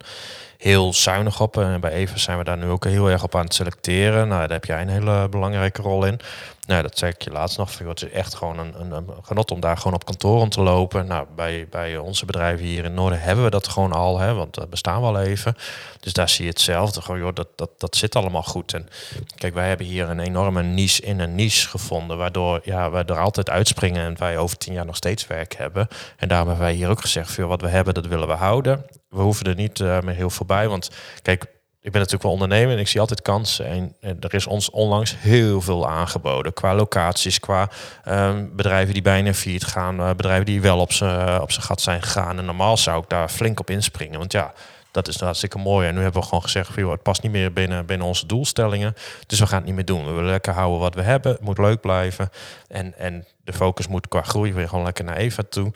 heel 0.66 0.94
zuinig 0.94 1.40
op. 1.40 1.57
En 1.57 1.81
bij 1.81 1.92
Even 1.92 2.20
zijn 2.20 2.38
we 2.38 2.44
daar 2.44 2.57
nu 2.57 2.66
ook 2.66 2.85
heel 2.85 3.11
erg 3.11 3.22
op 3.22 3.35
aan 3.35 3.44
het 3.44 3.55
selecteren. 3.55 4.29
Nou, 4.29 4.40
daar 4.40 4.50
heb 4.50 4.64
jij 4.64 4.81
een 4.81 4.88
hele 4.88 5.29
belangrijke 5.29 5.83
rol 5.83 6.05
in. 6.05 6.20
Nou, 6.66 6.83
dat 6.83 6.98
zei 6.98 7.12
ik 7.12 7.22
je 7.22 7.31
laatst 7.31 7.59
nog. 7.59 7.79
Het 7.79 8.02
is 8.02 8.11
echt 8.11 8.35
gewoon 8.35 8.59
een, 8.59 8.92
een, 8.92 9.07
genot 9.22 9.50
om 9.50 9.61
daar 9.61 9.76
gewoon 9.76 9.94
op 9.94 10.05
kantoor 10.05 10.40
om 10.40 10.48
te 10.48 10.61
lopen. 10.61 11.07
Nou, 11.07 11.26
bij, 11.37 11.66
bij 11.70 11.96
onze 11.96 12.24
bedrijven 12.24 12.66
hier 12.66 12.85
in 12.85 12.94
Noorden 12.94 13.20
hebben 13.20 13.44
we 13.44 13.50
dat 13.50 13.68
gewoon 13.68 13.92
al, 13.92 14.18
hè, 14.18 14.35
want 14.35 14.55
dat 14.55 14.70
bestaan 14.70 15.00
we 15.00 15.07
al 15.07 15.20
even. 15.20 15.57
Dus 16.00 16.12
daar 16.12 16.29
zie 16.29 16.44
je 16.44 16.50
hetzelfde. 16.50 17.02
Gewoon, 17.02 17.20
joh, 17.20 17.35
dat, 17.35 17.48
dat, 17.57 17.70
dat 17.79 17.96
zit 17.96 18.16
allemaal 18.16 18.42
goed. 18.42 18.74
En 18.74 18.88
kijk, 19.37 19.55
wij 19.55 19.68
hebben 19.68 19.87
hier 19.87 20.09
een 20.09 20.20
enorme 20.20 20.62
niche 20.62 21.02
in 21.02 21.20
een 21.20 21.35
niche 21.35 21.68
gevonden, 21.68 22.16
waardoor 22.16 22.61
ja, 22.64 22.90
wij 22.90 23.05
er 23.05 23.18
altijd 23.18 23.50
uitspringen 23.50 24.05
en 24.05 24.18
wij 24.18 24.38
over 24.38 24.59
tien 24.59 24.72
jaar 24.72 24.87
nog 24.87 24.96
steeds 24.96 25.26
werk 25.26 25.57
hebben. 25.57 25.88
En 26.16 26.29
daarom 26.29 26.48
hebben 26.48 26.66
wij 26.66 26.74
hier 26.74 26.90
ook 26.90 27.00
gezegd, 27.00 27.33
veel 27.33 27.48
wat 27.48 27.61
we 27.61 27.68
hebben, 27.68 27.94
dat 27.94 28.07
willen 28.07 28.29
we 28.29 28.35
houden. 28.35 28.85
We 29.16 29.22
hoeven 29.22 29.46
er 29.46 29.55
niet 29.55 29.79
uh, 29.79 30.00
meer 30.00 30.14
heel 30.14 30.31
voorbij, 30.31 30.68
want 30.68 30.90
kijk, 31.22 31.42
ik 31.81 31.92
ben 31.92 32.00
natuurlijk 32.00 32.22
wel 32.22 32.33
ondernemer 32.33 32.74
en 32.74 32.81
ik 32.81 32.88
zie 32.88 33.00
altijd 33.00 33.22
kansen. 33.22 33.94
En, 34.00 34.16
er 34.20 34.35
is 34.35 34.46
ons 34.46 34.70
onlangs 34.70 35.14
heel 35.18 35.61
veel 35.61 35.88
aangeboden. 35.88 36.52
Qua 36.52 36.74
locaties, 36.74 37.40
qua 37.40 37.70
um, 38.09 38.57
bedrijven 38.57 38.92
die 38.94 39.02
bijna 39.02 39.35
failliet 39.35 39.64
gaan. 39.64 40.00
Uh, 40.00 40.11
bedrijven 40.11 40.46
die 40.46 40.61
wel 40.61 40.79
op 40.79 40.92
zijn 40.92 41.40
op 41.40 41.50
gat 41.50 41.81
zijn 41.81 42.02
gegaan. 42.02 42.38
En 42.38 42.44
normaal 42.44 42.76
zou 42.76 43.02
ik 43.02 43.09
daar 43.09 43.29
flink 43.29 43.61
op 43.61 43.70
inspringen. 43.70 44.18
Want 44.18 44.33
ja, 44.33 44.52
dat 44.90 45.09
is 45.09 45.20
hartstikke 45.20 45.59
mooi. 45.59 45.88
En 45.88 45.94
nu 45.94 46.02
hebben 46.02 46.20
we 46.20 46.26
gewoon 46.26 46.42
gezegd, 46.42 46.74
joh, 46.74 46.90
het 46.90 47.02
past 47.02 47.22
niet 47.22 47.33
meer 47.33 47.52
binnen, 47.52 47.87
binnen 47.87 48.07
onze 48.07 48.26
doelstellingen. 48.26 48.94
Dus 49.26 49.38
we 49.38 49.46
gaan 49.46 49.57
het 49.57 49.66
niet 49.66 49.74
meer 49.74 49.85
doen. 49.85 50.05
We 50.05 50.12
willen 50.12 50.31
lekker 50.31 50.52
houden 50.52 50.81
wat 50.81 50.94
we 50.94 51.02
hebben. 51.02 51.33
Het 51.33 51.40
moet 51.40 51.59
leuk 51.59 51.81
blijven. 51.81 52.31
En, 52.68 52.98
en 52.98 53.26
de 53.44 53.52
focus 53.52 53.88
moet 53.88 54.09
qua 54.09 54.22
groei 54.22 54.52
weer 54.52 54.68
gewoon 54.68 54.85
lekker 54.85 55.05
naar 55.05 55.16
Eva 55.16 55.42
toe. 55.48 55.72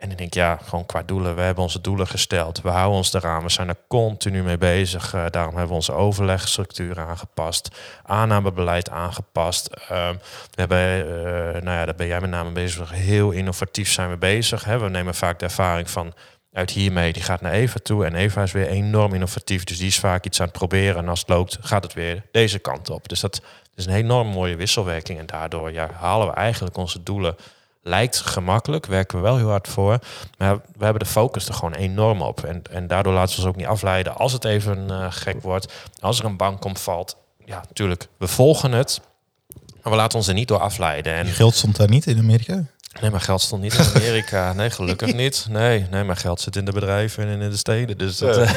En 0.00 0.10
ik 0.10 0.18
denk, 0.18 0.34
ja, 0.34 0.58
gewoon 0.64 0.86
qua 0.86 1.02
doelen. 1.02 1.34
We 1.34 1.40
hebben 1.40 1.62
onze 1.62 1.80
doelen 1.80 2.06
gesteld. 2.06 2.60
We 2.60 2.68
houden 2.68 2.96
ons 2.96 3.12
eraan. 3.12 3.42
We 3.42 3.50
zijn 3.50 3.68
er 3.68 3.76
continu 3.88 4.42
mee 4.42 4.58
bezig. 4.58 5.14
Uh, 5.14 5.24
daarom 5.30 5.52
hebben 5.52 5.68
we 5.68 5.74
onze 5.74 5.92
overlegstructuur 5.92 7.00
aangepast. 7.00 7.68
Aannamebeleid 8.02 8.90
aangepast. 8.90 9.70
Uh, 9.82 10.08
we 10.50 10.54
hebben, 10.54 11.06
uh, 11.06 11.62
nou 11.62 11.78
ja, 11.78 11.84
daar 11.84 11.94
ben 11.94 12.06
jij 12.06 12.20
met 12.20 12.30
name 12.30 12.50
bezig. 12.50 12.90
Heel 12.90 13.30
innovatief 13.30 13.90
zijn 13.90 14.10
we 14.10 14.16
bezig. 14.16 14.64
We 14.64 14.88
nemen 14.88 15.14
vaak 15.14 15.38
de 15.38 15.44
ervaring 15.44 15.90
van 15.90 16.14
uit 16.52 16.70
hiermee. 16.70 17.12
Die 17.12 17.22
gaat 17.22 17.40
naar 17.40 17.52
Eva 17.52 17.78
toe. 17.82 18.04
En 18.04 18.14
Eva 18.14 18.42
is 18.42 18.52
weer 18.52 18.68
enorm 18.68 19.14
innovatief. 19.14 19.64
Dus 19.64 19.78
die 19.78 19.86
is 19.86 19.98
vaak 19.98 20.24
iets 20.24 20.40
aan 20.40 20.46
het 20.46 20.58
proberen. 20.58 20.96
En 20.96 21.08
als 21.08 21.20
het 21.20 21.28
loopt, 21.28 21.58
gaat 21.60 21.82
het 21.82 21.92
weer 21.92 22.22
deze 22.32 22.58
kant 22.58 22.90
op. 22.90 23.08
Dus 23.08 23.20
dat 23.20 23.42
is 23.74 23.86
een 23.86 23.94
enorm 23.94 24.28
mooie 24.28 24.56
wisselwerking. 24.56 25.18
En 25.18 25.26
daardoor 25.26 25.72
ja, 25.72 25.90
halen 25.92 26.26
we 26.26 26.32
eigenlijk 26.32 26.76
onze 26.76 27.02
doelen 27.02 27.36
lijkt 27.82 28.20
gemakkelijk, 28.20 28.86
werken 28.86 29.16
we 29.16 29.22
wel 29.22 29.36
heel 29.36 29.48
hard 29.48 29.68
voor. 29.68 29.98
Maar 30.38 30.56
we 30.56 30.84
hebben 30.84 31.02
de 31.02 31.10
focus 31.10 31.48
er 31.48 31.54
gewoon 31.54 31.74
enorm 31.74 32.22
op. 32.22 32.44
En, 32.44 32.62
en 32.70 32.86
daardoor 32.86 33.12
laten 33.12 33.34
we 33.34 33.40
ons 33.40 33.50
ook 33.50 33.56
niet 33.56 33.66
afleiden 33.66 34.16
als 34.16 34.32
het 34.32 34.44
even 34.44 34.86
uh, 34.90 35.06
gek 35.10 35.42
wordt. 35.42 35.72
Als 36.00 36.18
er 36.18 36.24
een 36.24 36.36
bank 36.36 36.64
omvalt, 36.64 37.16
ja, 37.44 37.62
natuurlijk, 37.68 38.08
we 38.16 38.28
volgen 38.28 38.72
het. 38.72 39.00
Maar 39.82 39.92
we 39.92 39.98
laten 39.98 40.18
ons 40.18 40.28
er 40.28 40.34
niet 40.34 40.48
door 40.48 40.58
afleiden. 40.58 41.14
En 41.14 41.26
Je 41.26 41.32
geld 41.32 41.54
stond 41.54 41.76
daar 41.76 41.88
niet 41.88 42.06
in 42.06 42.18
Amerika? 42.18 42.64
Nee, 43.00 43.10
mijn 43.10 43.22
geld 43.22 43.40
stond 43.40 43.62
niet 43.62 43.74
in 43.74 43.84
Amerika. 43.94 44.52
Nee, 44.60 44.70
gelukkig 44.70 45.14
niet. 45.14 45.46
Nee, 45.50 45.86
nee, 45.90 46.04
mijn 46.04 46.18
geld 46.18 46.40
zit 46.40 46.56
in 46.56 46.64
de 46.64 46.72
bedrijven 46.72 47.28
en 47.28 47.40
in 47.40 47.50
de 47.50 47.56
steden. 47.56 47.98
Dus 47.98 48.18
dat, 48.18 48.36
ja. 48.36 48.52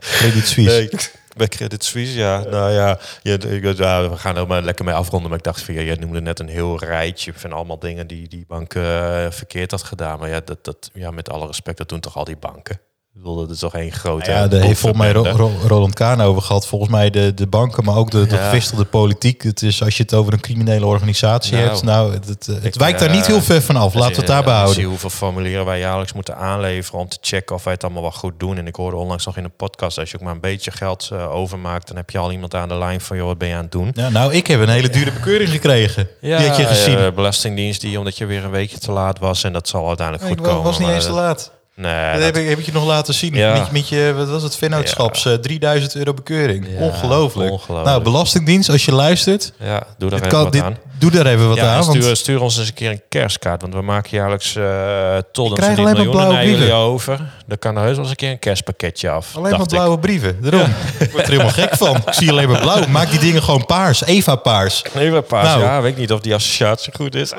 Credit 0.00 0.46
Suisse. 0.46 0.76
Nee, 0.76 0.88
bij 1.36 1.48
Credit 1.48 1.84
Suisse, 1.84 2.18
ja. 2.18 2.38
Nou 2.38 2.72
ja, 2.72 2.98
ja, 3.22 3.36
ja, 3.76 4.10
we 4.10 4.16
gaan 4.16 4.36
er 4.36 4.46
maar 4.46 4.62
lekker 4.62 4.84
mee 4.84 4.94
afronden. 4.94 5.28
Maar 5.28 5.38
ik 5.38 5.44
dacht 5.44 5.62
van, 5.62 5.74
ja, 5.74 5.80
jij 5.80 5.94
noemde 5.94 6.20
net 6.20 6.38
een 6.38 6.48
heel 6.48 6.78
rijtje 6.78 7.32
van 7.34 7.52
allemaal 7.52 7.78
dingen 7.78 8.06
die 8.06 8.28
die 8.28 8.44
banken 8.48 8.82
uh, 8.82 9.30
verkeerd 9.30 9.70
had 9.70 9.82
gedaan. 9.82 10.18
Maar 10.18 10.28
ja, 10.28 10.40
dat, 10.44 10.64
dat, 10.64 10.90
ja, 10.92 11.10
met 11.10 11.30
alle 11.30 11.46
respect, 11.46 11.78
dat 11.78 11.88
doen 11.88 12.00
toch 12.00 12.16
al 12.16 12.24
die 12.24 12.36
banken? 12.36 12.80
Ik 13.14 13.20
bedoel, 13.26 13.36
dat 13.36 13.50
is 13.50 13.58
toch 13.58 13.74
één 13.74 13.92
grote... 13.92 14.30
Ja, 14.30 14.48
daar 14.48 14.60
heeft 14.60 14.80
volgens 14.80 15.02
mij 15.02 15.12
Ro 15.12 15.22
Ro 15.22 15.50
Roland 15.66 15.94
Kaan 15.94 16.20
over 16.20 16.42
gehad. 16.42 16.66
Volgens 16.66 16.90
mij 16.90 17.10
de, 17.10 17.34
de 17.34 17.46
banken, 17.46 17.84
maar 17.84 17.96
ook 17.96 18.10
de, 18.10 18.26
de 18.26 18.34
ja. 18.76 18.84
politiek. 18.84 19.42
Het 19.42 19.62
is 19.62 19.82
als 19.82 19.96
je 19.96 20.02
het 20.02 20.14
over 20.14 20.32
een 20.32 20.40
criminele 20.40 20.86
organisatie 20.86 21.56
nou, 21.56 21.66
hebt. 21.66 21.82
Nou, 21.82 22.12
het, 22.12 22.26
het, 22.26 22.46
het 22.46 22.76
wijkt 22.76 23.00
uh, 23.00 23.06
daar 23.06 23.16
niet 23.16 23.26
heel 23.26 23.42
ver 23.42 23.62
van 23.62 23.76
af. 23.76 23.94
Laten 23.94 24.10
we 24.10 24.18
het 24.18 24.26
daarbij 24.26 24.54
houden. 24.54 24.74
zie 24.74 24.86
hoeveel 24.86 25.10
formulieren 25.10 25.64
wij 25.64 25.78
jaarlijks 25.78 26.12
moeten 26.12 26.36
aanleveren 26.36 27.00
om 27.00 27.08
te 27.08 27.18
checken 27.20 27.56
of 27.56 27.64
wij 27.64 27.72
het 27.72 27.84
allemaal 27.84 28.02
wel 28.02 28.12
goed 28.12 28.32
doen. 28.36 28.58
En 28.58 28.66
ik 28.66 28.74
hoorde 28.74 28.96
onlangs 28.96 29.26
nog 29.26 29.36
in 29.36 29.44
een 29.44 29.56
podcast, 29.56 29.98
als 29.98 30.10
je 30.10 30.16
ook 30.16 30.22
maar 30.22 30.34
een 30.34 30.40
beetje 30.40 30.70
geld 30.70 31.10
uh, 31.12 31.34
overmaakt, 31.34 31.86
dan 31.86 31.96
heb 31.96 32.10
je 32.10 32.18
al 32.18 32.32
iemand 32.32 32.54
aan 32.54 32.68
de 32.68 32.78
lijn 32.78 33.00
van, 33.00 33.16
joh, 33.16 33.26
wat 33.26 33.38
ben 33.38 33.48
je 33.48 33.54
aan 33.54 33.62
het 33.62 33.72
doen? 33.72 33.90
Ja, 33.94 34.08
nou, 34.08 34.34
ik 34.34 34.46
heb 34.46 34.60
een 34.60 34.68
hele 34.68 34.90
dure 34.90 35.12
bekeuring 35.12 35.50
gekregen. 35.50 36.08
Ja, 36.20 36.38
die 36.38 36.48
had 36.48 36.56
je 36.56 36.64
gezien. 36.64 36.98
Uh, 36.98 37.10
belastingdienst 37.14 37.80
die, 37.80 37.98
omdat 37.98 38.18
je 38.18 38.26
weer 38.26 38.44
een 38.44 38.50
weekje 38.50 38.78
te 38.78 38.92
laat 38.92 39.18
was. 39.18 39.44
En 39.44 39.52
dat 39.52 39.68
zal 39.68 39.88
uiteindelijk 39.88 40.28
goed 40.28 40.40
komen. 40.40 40.58
Ik 40.58 40.64
was 40.64 40.78
niet 40.78 40.88
eens 40.88 41.04
te 41.04 41.12
laat. 41.12 41.58
Nee, 41.74 42.12
dat, 42.12 42.22
heb, 42.22 42.36
ik, 42.36 42.48
heb 42.48 42.58
ik 42.58 42.64
je 42.64 42.72
nog 42.72 42.86
laten 42.86 43.14
zien. 43.14 43.34
Ja. 43.34 43.52
Met, 43.52 43.72
met, 43.72 43.88
je, 43.88 44.12
wat 44.16 44.28
was 44.28 44.42
het, 44.42 44.56
vennootschaps, 44.56 45.22
ja. 45.22 45.38
3000 45.38 45.94
euro 45.94 46.14
bekeuring. 46.14 46.66
Ja, 46.68 46.78
ongelooflijk. 46.78 47.50
ongelooflijk. 47.50 47.88
Nou, 47.88 48.02
Belastingdienst, 48.02 48.68
als 48.68 48.84
je 48.84 48.92
luistert. 48.92 49.52
Ja, 49.58 49.86
doe 49.98 50.10
daar 50.10 50.18
even 50.18 50.30
kan, 50.30 50.42
wat 50.42 50.52
dit, 50.52 50.62
aan. 50.62 50.76
Doe 51.00 51.10
daar 51.10 51.26
even 51.26 51.48
wat 51.48 51.56
ja, 51.56 51.74
aan. 51.74 51.84
Stuur, 51.84 52.02
want... 52.02 52.18
stuur, 52.18 52.40
ons 52.40 52.58
eens 52.58 52.68
een 52.68 52.74
keer 52.74 52.90
een 52.90 53.02
kerstkaart. 53.08 53.60
Want 53.60 53.74
we 53.74 53.82
maken 53.82 54.16
jaarlijks 54.16 54.54
uh, 54.54 55.16
tot 55.32 55.58
een 55.58 55.82
miljoenen 55.82 56.28
naar 56.28 56.46
jullie 56.46 56.72
over. 56.72 57.20
Dan 57.46 57.58
kan 57.58 57.76
er 57.76 57.82
heus 57.82 57.92
wel 57.92 58.00
eens 58.00 58.10
een 58.10 58.16
keer 58.16 58.30
een 58.30 58.38
kerstpakketje 58.38 59.10
af. 59.10 59.36
Alleen 59.36 59.56
maar 59.56 59.66
blauwe 59.66 59.94
ik. 59.94 60.00
brieven. 60.00 60.38
Daarom. 60.40 60.60
ik 60.98 61.10
word 61.10 61.24
er 61.24 61.30
helemaal 61.30 61.52
gek 61.52 61.76
van. 61.76 61.96
Ik 61.96 62.12
zie 62.12 62.30
alleen 62.30 62.48
maar 62.48 62.60
blauw. 62.60 62.86
Maak 62.86 63.10
die 63.10 63.18
dingen 63.18 63.42
gewoon 63.42 63.66
paars. 63.66 64.04
Eva 64.04 64.34
paars. 64.34 64.82
Eva 64.94 65.20
paars, 65.20 65.48
nou. 65.48 65.60
ja. 65.60 65.80
Weet 65.80 65.92
ik 65.92 65.98
niet 65.98 66.12
of 66.12 66.20
die 66.20 66.34
associatie 66.34 66.92
goed 66.94 67.14
is. 67.14 67.32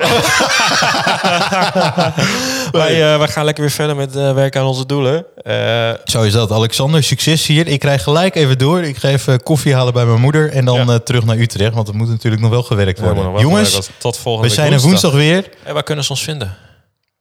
wij, 2.72 3.12
uh, 3.12 3.18
wij 3.18 3.28
gaan 3.28 3.44
lekker 3.44 3.62
weer 3.62 3.72
verder 3.72 3.96
met 3.96 4.16
uh, 4.16 4.32
werken 4.32 4.60
aan 4.60 4.66
onze 4.66 4.86
doelen. 4.86 5.26
Uh, 5.46 5.90
Zo 6.04 6.22
is 6.22 6.32
dat, 6.32 6.50
Alexander. 6.50 7.02
Succes 7.02 7.46
hier. 7.46 7.66
Ik 7.66 7.80
krijg 7.80 8.02
gelijk 8.02 8.34
even 8.34 8.58
door. 8.58 8.82
Ik 8.82 8.96
ga 8.96 9.08
even 9.08 9.42
koffie 9.42 9.74
halen 9.74 9.92
bij 9.92 10.04
mijn 10.04 10.20
moeder. 10.20 10.50
En 10.50 10.64
dan 10.64 10.86
ja. 10.86 10.98
terug 10.98 11.24
naar 11.24 11.36
Utrecht. 11.38 11.74
Want 11.74 11.88
er 11.88 11.94
moet 11.94 12.08
natuurlijk 12.08 12.42
nog 12.42 12.50
wel 12.50 12.62
gewerkt 12.62 13.00
worden. 13.00 13.32
Ja, 13.32 13.40
Jongens, 13.40 13.90
tot 13.98 14.16
volgende 14.16 14.48
we 14.48 14.54
zijn 14.54 14.72
er 14.72 14.80
woensdag 14.80 15.12
weer. 15.12 15.48
En 15.62 15.74
waar 15.74 15.82
kunnen 15.82 16.04
ze 16.04 16.10
ons 16.10 16.22
vinden? 16.22 16.56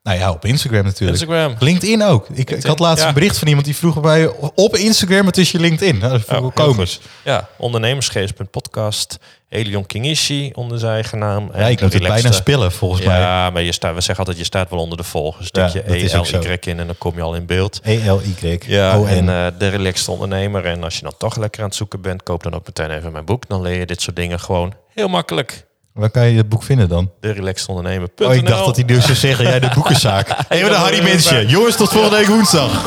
Nou 0.04 0.18
ja, 0.18 0.32
op 0.32 0.46
Instagram 0.46 0.84
natuurlijk. 0.84 1.20
Instagram. 1.20 1.56
LinkedIn 1.60 2.04
ook. 2.04 2.22
Ik, 2.24 2.36
LinkedIn. 2.36 2.58
ik 2.58 2.66
had 2.66 2.80
laatst 2.80 3.02
ja. 3.02 3.08
een 3.08 3.14
bericht 3.14 3.38
van 3.38 3.48
iemand 3.48 3.66
die 3.66 3.76
vroeg 3.76 4.02
bij 4.02 4.28
op 4.56 4.76
Instagram, 4.76 5.26
het 5.26 5.38
is 5.38 5.52
je 5.52 5.60
LinkedIn. 5.60 5.98
Nou, 5.98 6.12
dat 6.12 6.22
vond 6.22 6.60
ik 6.60 6.60
oh. 6.60 6.86
Ja, 7.24 7.50
ondernemersgeest.podcast. 7.58 9.18
Elion 9.50 9.86
Kingishi 9.86 10.52
onder 10.54 10.80
zijn 10.80 10.94
eigen 10.94 11.18
naam. 11.18 11.50
Ja, 11.54 11.68
ik 11.68 11.82
moet 11.82 11.94
het 11.94 12.04
bijna 12.04 12.32
spillen 12.32 12.72
volgens 12.72 13.02
ja, 13.02 13.08
mij. 13.08 13.20
Ja, 13.20 13.50
maar 13.50 13.62
je 13.62 13.72
staat, 13.72 13.94
we 13.94 14.02
zeggen 14.02 14.18
altijd, 14.18 14.38
je 14.38 14.44
staat 14.44 14.70
wel 14.70 14.80
onder 14.80 14.98
de 14.98 15.04
volgers. 15.04 15.48
Stuk 15.48 15.68
je 15.68 15.84
E-L-Y 15.86 16.70
in 16.70 16.80
en 16.80 16.86
dan 16.86 16.98
kom 16.98 17.16
je 17.16 17.22
al 17.22 17.36
in 17.36 17.46
beeld. 17.46 17.80
E-L-Y. 17.84 18.60
Ja, 18.66 19.00
oh, 19.00 19.12
en 19.12 19.26
uh, 19.26 19.48
de 19.58 19.68
relaxed 19.68 20.08
ondernemer. 20.08 20.66
En 20.66 20.84
als 20.84 20.96
je 20.96 21.02
dan 21.02 21.18
toch 21.18 21.38
lekker 21.38 21.62
aan 21.62 21.68
het 21.68 21.76
zoeken 21.76 22.02
bent, 22.02 22.24
koop 22.24 22.44
dan 22.44 22.54
ook 22.54 22.66
meteen 22.66 22.92
even 22.92 23.12
mijn 23.12 23.26
boek. 23.26 23.48
Dan 23.48 23.62
leer 23.62 23.80
je 23.80 23.86
dit 23.86 24.02
soort 24.02 24.16
dingen 24.16 24.40
gewoon 24.40 24.74
heel 24.94 25.08
makkelijk. 25.08 25.66
Waar 25.94 26.10
kan 26.10 26.30
je 26.30 26.38
het 26.38 26.50
boek 26.50 26.64
vinden 26.64 26.90
dan? 26.90 27.12
De 27.20 27.32
relaxed 27.32 27.68
ondernemer. 27.70 28.10
Oh, 28.24 28.34
ik 28.34 28.48
dacht 28.48 28.66
dat 28.66 28.76
hij 28.76 28.86
nu 28.86 29.02
zou 29.02 29.16
zeggen, 29.16 29.46
jij 29.46 29.60
de 29.60 29.72
boekenzaak. 29.76 30.28
Even 30.50 30.70
de 30.70 30.76
Harry 30.76 31.04
Mensje. 31.04 31.46
Jongens, 31.46 31.76
tot 31.76 31.92
volgende 31.92 32.18
week 32.18 32.28
woensdag. 32.28 32.84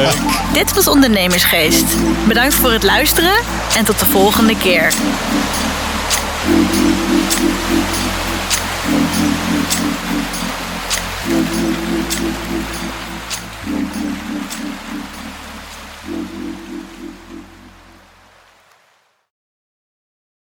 Dit 0.52 0.74
was 0.74 0.88
Ondernemersgeest. 0.88 1.96
Bedankt 2.28 2.54
voor 2.54 2.72
het 2.72 2.82
luisteren 2.82 3.38
en 3.76 3.84
tot 3.84 3.98
de 3.98 4.06
volgende 4.06 4.56
keer. 4.56 4.92